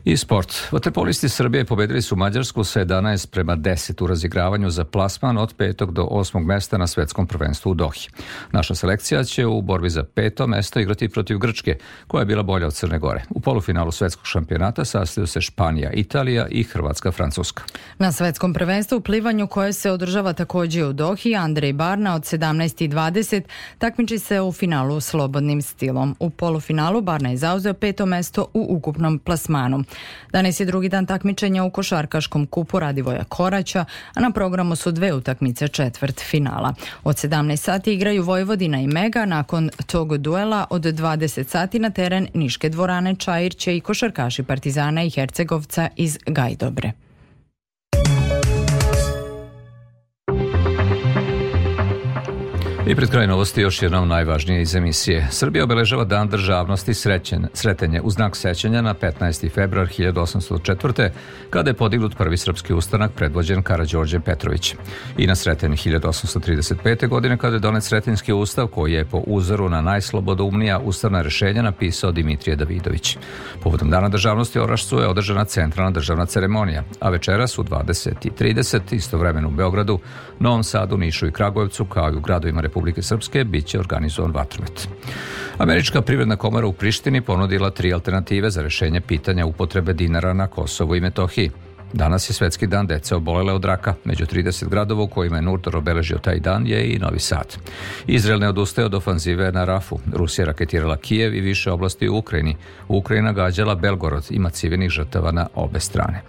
I 0.06 0.18
sport. 0.18 0.54
Vaterpolisti 0.72 1.30
Srbije 1.30 1.66
pobedili 1.66 2.02
su 2.02 2.16
Mađarsku 2.16 2.64
sa 2.64 2.86
11 2.86 3.30
prema 3.30 3.58
10 3.58 4.04
u 4.04 4.08
razigravanju 4.08 4.70
za 4.70 4.86
plasman 4.86 5.38
od 5.38 5.54
petog 5.54 5.94
do 5.94 6.04
osmog 6.04 6.46
mesta 6.46 6.78
na 6.78 6.88
svetskom 6.88 7.28
prvenstvu 7.28 7.72
u 7.72 7.74
Dohi. 7.74 8.10
Naša 8.52 8.76
selekcija 8.76 9.24
će 9.24 9.46
u 9.46 9.62
borbi 9.62 9.90
za 9.90 10.04
peto 10.04 10.48
mesto 10.48 10.80
igrati 10.80 11.10
protiv 11.10 11.38
Grčke, 11.38 11.78
koja 12.08 12.22
je 12.22 12.26
bila 12.26 12.44
bolja 12.44 12.68
od 12.68 12.74
Crne 12.74 13.00
Gore. 13.00 13.24
U 13.30 13.40
polufinalu 13.40 13.92
svetskog 13.92 14.28
šampionata 14.28 14.86
sastaju 14.86 15.28
se 15.28 15.42
Španija, 15.42 15.92
Italija 15.92 16.48
i 16.48 16.64
Hrvatska, 16.64 17.12
Francuska. 17.12 17.64
Na 17.98 18.12
svetskom 18.12 18.54
prvenstvu 18.54 18.98
u 18.98 19.02
plivanju 19.02 19.48
koje 19.48 19.74
se 19.74 19.92
održava 19.92 20.34
takođe 20.34 20.86
u 20.86 20.94
Dohi, 20.94 21.36
Andrej 21.36 21.74
Barna 21.74 22.16
od 22.16 22.22
17.20 22.22 23.42
takmiči 23.78 24.20
se 24.20 24.42
u 24.42 24.52
finalu 24.52 25.00
slobodnim 25.00 25.62
stilom. 25.62 26.16
U 26.20 26.30
polufinalu 26.30 27.02
Barna 27.02 27.30
je 27.30 27.38
zauzeo 27.38 27.74
peto 27.74 28.06
mesto 28.06 28.48
u 28.54 28.66
ukupnom 28.70 29.20
plasmanu. 29.20 29.84
Danas 30.32 30.60
je 30.60 30.66
drugi 30.66 30.90
dan 30.90 31.06
takmičenja 31.06 31.64
u 31.64 31.70
košarkaškom 31.70 32.48
kupu 32.48 32.80
Radivoja 32.80 33.24
Koraća, 33.24 33.86
a 34.14 34.20
na 34.20 34.32
programu 34.32 34.76
su 34.76 34.92
dve 34.92 35.14
utakmice 35.14 35.68
četvrt 35.68 36.22
finala. 36.22 36.74
Od 37.04 37.16
17 37.16 37.56
sati 37.56 37.94
igraju 37.94 38.24
Vojvodina 38.24 38.82
i 38.82 38.88
Mega, 38.88 39.26
nakon 39.26 39.70
tog 39.88 40.18
duela 40.18 40.66
od 40.70 40.82
20 40.82 41.48
sati 41.48 41.80
na 41.80 41.90
teren 41.90 42.28
Niške 42.34 42.70
dvorane 42.70 43.16
Čajirće 43.16 43.78
i 43.78 43.82
košarkaši 43.82 44.44
Partizana 44.44 45.04
i 45.04 45.10
Hercegovca 45.10 45.90
iz 45.96 46.18
Gajdobre. 46.26 47.05
I 52.88 52.96
pred 52.96 53.10
kraj 53.10 53.28
novosti 53.28 53.62
još 53.62 53.82
jednom 53.82 54.08
najvažnije 54.08 54.62
iz 54.62 54.76
emisije. 54.76 55.28
Srbija 55.32 55.64
obeležava 55.64 56.04
dan 56.04 56.28
državnosti 56.28 56.94
srećen, 56.94 57.48
sretenje 57.54 58.02
u 58.02 58.10
znak 58.10 58.36
sećanja 58.36 58.82
na 58.82 58.94
15. 58.94 59.52
februar 59.52 59.88
1804. 59.88 61.10
kada 61.50 61.70
je 61.70 61.74
podignut 61.74 62.18
prvi 62.18 62.38
srpski 62.38 62.74
ustanak 62.74 63.12
predvođen 63.12 63.64
Karađorđe 63.64 64.20
Petrović. 64.20 64.76
I 65.18 65.28
na 65.28 65.36
sretenje 65.36 65.76
1835. 65.76 67.08
godine 67.08 67.38
kada 67.38 67.56
je 67.56 67.60
donet 67.60 67.84
sretenjski 67.84 68.34
ustav 68.34 68.68
koji 68.68 68.94
je 68.94 69.06
po 69.06 69.18
uzoru 69.18 69.70
na 69.70 69.82
najslobodoumnija 69.82 70.80
ustavna 70.80 71.22
rešenja 71.22 71.62
napisao 71.62 72.12
Dimitrije 72.12 72.56
Davidović. 72.56 73.18
Povodom 73.64 73.90
dana 73.90 74.10
državnosti 74.10 74.60
Orašcu 74.60 74.98
je 74.98 75.08
održana 75.08 75.46
centralna 75.46 75.92
državna 75.92 76.26
ceremonija, 76.26 76.84
a 77.00 77.10
večeras 77.10 77.58
u 77.58 77.64
20.30 77.64 78.80
istovremeno 78.96 79.48
u 79.48 79.52
Beogradu, 79.52 80.00
Novom 80.40 80.64
Sadu, 80.64 80.98
Nišu 80.98 81.28
i 81.28 81.32
Kragujevcu 81.32 81.86
kao 81.86 82.12
i 82.12 82.16
u 82.16 82.22
gradovima 82.22 82.62
Republike 82.62 82.75
Srpske 83.02 83.44
biće 83.44 83.80
organizovan 83.80 84.32
vatromet. 84.32 84.88
Američka 85.58 86.02
privredna 86.02 86.36
komora 86.36 86.68
u 86.68 86.74
Prištini 86.74 87.22
ponudila 87.22 87.70
tri 87.70 87.94
alternative 87.94 88.50
za 88.50 88.62
rešenje 88.62 89.02
pitanja 89.02 89.46
upotrebe 89.46 89.94
dinara 89.94 90.34
na 90.34 90.48
Kosovu 90.48 90.96
i 90.96 91.02
Metohiji. 91.02 91.52
Danas 91.94 92.30
je 92.30 92.34
svetski 92.34 92.68
dan 92.68 92.88
dece 92.88 93.16
obolele 93.16 93.54
od 93.54 93.66
raka. 93.66 93.94
Među 94.04 94.26
30 94.26 94.70
gradova 94.70 95.04
u 95.04 95.08
kojima 95.08 95.36
je 95.36 95.42
Nurtor 95.42 95.78
obeležio 95.78 96.18
taj 96.18 96.40
dan 96.40 96.68
je 96.68 96.94
i 96.94 97.00
Novi 97.00 97.20
Sad. 97.20 97.58
Izrael 98.08 98.40
ne 98.40 98.50
odustaje 98.50 98.86
od 98.86 98.94
ofanzive 98.94 99.52
na 99.52 99.66
Rafu. 99.66 100.00
Rusija 100.14 100.46
raketirala 100.46 100.98
Kijev 100.98 101.36
i 101.36 101.42
više 101.42 101.72
oblasti 101.72 102.10
u 102.10 102.18
Ukrajini. 102.18 102.56
Ukrajina 102.88 103.32
gađala 103.32 103.76
Belgorod. 103.76 104.26
Ima 104.30 104.50
civilnih 104.50 104.90
žrtava 104.90 105.32
na 105.32 105.48
obe 105.54 105.80
strane. 105.80 106.22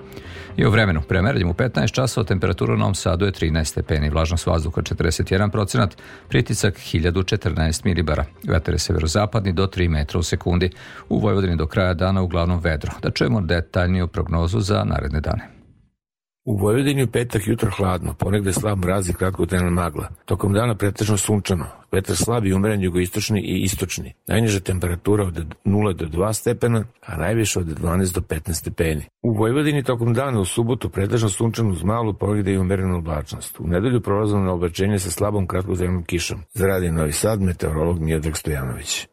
I 0.57 0.65
o 0.65 0.71
vremenu. 0.71 1.03
Premeranjem 1.09 1.51
u 1.51 1.55
15 1.55 1.93
časova 1.93 2.25
temperatura 2.25 2.75
u 2.75 2.77
Novom 2.77 2.95
Sadu 2.95 3.27
je 3.27 3.33
13 3.33 3.65
stepeni, 3.65 4.11
vlažnost 4.11 4.47
vazduha 4.47 4.83
41 4.83 5.51
procenat, 5.51 5.97
pritisak 6.29 6.75
1014 6.79 7.85
milibara. 7.85 8.25
Vetar 8.49 8.75
je 8.75 8.79
severozapadni 8.79 9.53
do 9.53 9.67
3 9.67 9.89
metra 9.89 10.19
u 10.19 10.23
sekundi. 10.23 10.71
U 11.09 11.19
Vojvodini 11.19 11.57
do 11.57 11.67
kraja 11.67 11.95
dana 11.95 12.23
uglavnom 12.23 12.61
vedro. 12.61 12.93
Da 13.03 13.11
čujemo 13.11 13.41
detaljniju 13.41 14.07
prognozu 14.07 14.61
za 14.61 14.85
naredne 14.85 15.21
dane. 15.21 15.56
U 16.47 16.57
Vojvodini 16.57 17.03
u 17.03 17.07
petak 17.07 17.47
jutro 17.47 17.71
hladno, 17.71 18.15
ponegde 18.15 18.53
slab 18.53 18.79
mraz 18.79 19.09
i 19.09 19.13
kratkotrajna 19.13 19.71
magla. 19.71 20.09
Tokom 20.25 20.53
dana 20.53 20.75
pretežno 20.75 21.17
sunčano, 21.17 21.67
vetar 21.93 22.17
slab 22.17 22.47
i 22.47 22.53
umeren 22.53 22.83
jugoistočni 22.83 23.41
i 23.41 23.63
istočni. 23.63 24.13
Najniža 24.27 24.61
temperatura 24.61 25.25
od 25.25 25.55
0 25.65 25.93
do 25.93 26.07
2 26.07 26.33
stepena, 26.33 26.85
a 27.07 27.17
najviše 27.17 27.59
od 27.59 27.67
12 27.67 28.15
do 28.15 28.21
15 28.21 28.53
stepeni. 28.53 29.03
U 29.23 29.33
Vojvodini 29.33 29.83
tokom 29.83 30.15
dana 30.15 30.41
u 30.41 30.45
subotu 30.45 30.89
pretežno 30.89 31.29
sunčano 31.29 31.71
uz 31.71 31.83
malu 31.83 32.15
ponegde 32.15 32.53
i 32.53 32.59
umerenu 32.59 32.99
oblačnost. 32.99 33.61
U 33.61 33.67
nedelju 33.67 34.01
prolazno 34.01 34.39
na 34.39 34.53
oblačenje 34.53 34.99
sa 34.99 35.11
slabom 35.11 35.47
kratkotrajnom 35.47 36.05
kišom. 36.05 36.39
Zaradi 36.55 36.91
Novi 36.91 37.13
Sad, 37.13 37.43
meteorolog 37.43 38.01
Mijodrag 38.01 38.37
Stojanović. 38.37 39.07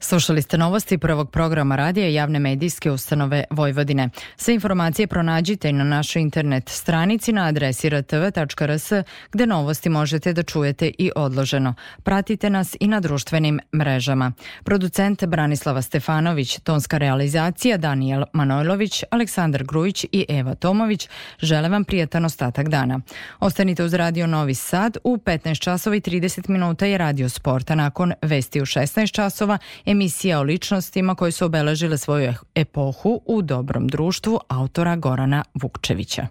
Slušali 0.00 0.42
ste 0.42 0.58
novosti 0.58 0.98
prvog 0.98 1.30
programa 1.30 1.76
radija 1.76 2.08
javne 2.08 2.38
medijske 2.38 2.90
ustanove 2.90 3.44
Vojvodine. 3.50 4.08
Sve 4.36 4.54
informacije 4.54 5.06
pronađite 5.06 5.72
na 5.72 5.84
našoj 5.84 6.22
internet 6.22 6.68
stranici 6.68 7.32
na 7.32 7.44
adresi 7.46 7.90
rtv.rs 7.90 8.92
gde 9.32 9.46
novosti 9.46 9.88
možete 9.88 10.32
da 10.32 10.42
čujete 10.42 10.90
i 10.98 11.10
odloženo. 11.16 11.74
Pratite 12.02 12.50
nas 12.50 12.76
i 12.80 12.88
na 12.88 13.00
društvenim 13.00 13.60
mrežama. 13.76 14.32
Producent 14.64 15.24
Branislava 15.24 15.82
Stefanović, 15.82 16.58
tonska 16.58 16.98
realizacija 16.98 17.76
Daniel 17.76 18.24
Manojlović, 18.32 19.04
Aleksandar 19.10 19.64
Grujić 19.64 20.04
i 20.12 20.26
Eva 20.28 20.54
Tomović 20.54 21.08
žele 21.38 21.68
vam 21.68 21.84
prijatan 21.84 22.24
ostatak 22.24 22.68
dana. 22.68 23.00
Ostanite 23.40 23.84
uz 23.84 23.94
Radio 23.94 24.26
Novi 24.26 24.54
Sad 24.54 24.96
u 25.04 25.16
15 25.16 25.58
časova 25.60 25.96
i 25.96 26.00
30 26.00 26.48
minuta 26.48 26.86
je 26.86 26.98
Radio 26.98 27.28
Sporta 27.28 27.74
nakon 27.74 28.12
vesti 28.22 28.60
u 28.60 28.64
16 28.64 29.12
časova 29.12 29.58
emisija 29.86 30.38
o 30.38 30.42
ličnostima 30.42 31.14
koje 31.14 31.32
su 31.32 31.44
obeležile 31.44 31.98
svoju 31.98 32.34
epohu 32.54 33.20
u 33.26 33.42
dobrom 33.42 33.88
društvu 33.88 34.40
autora 34.48 34.96
Gorana 34.96 35.44
Vukčevića. 35.54 36.26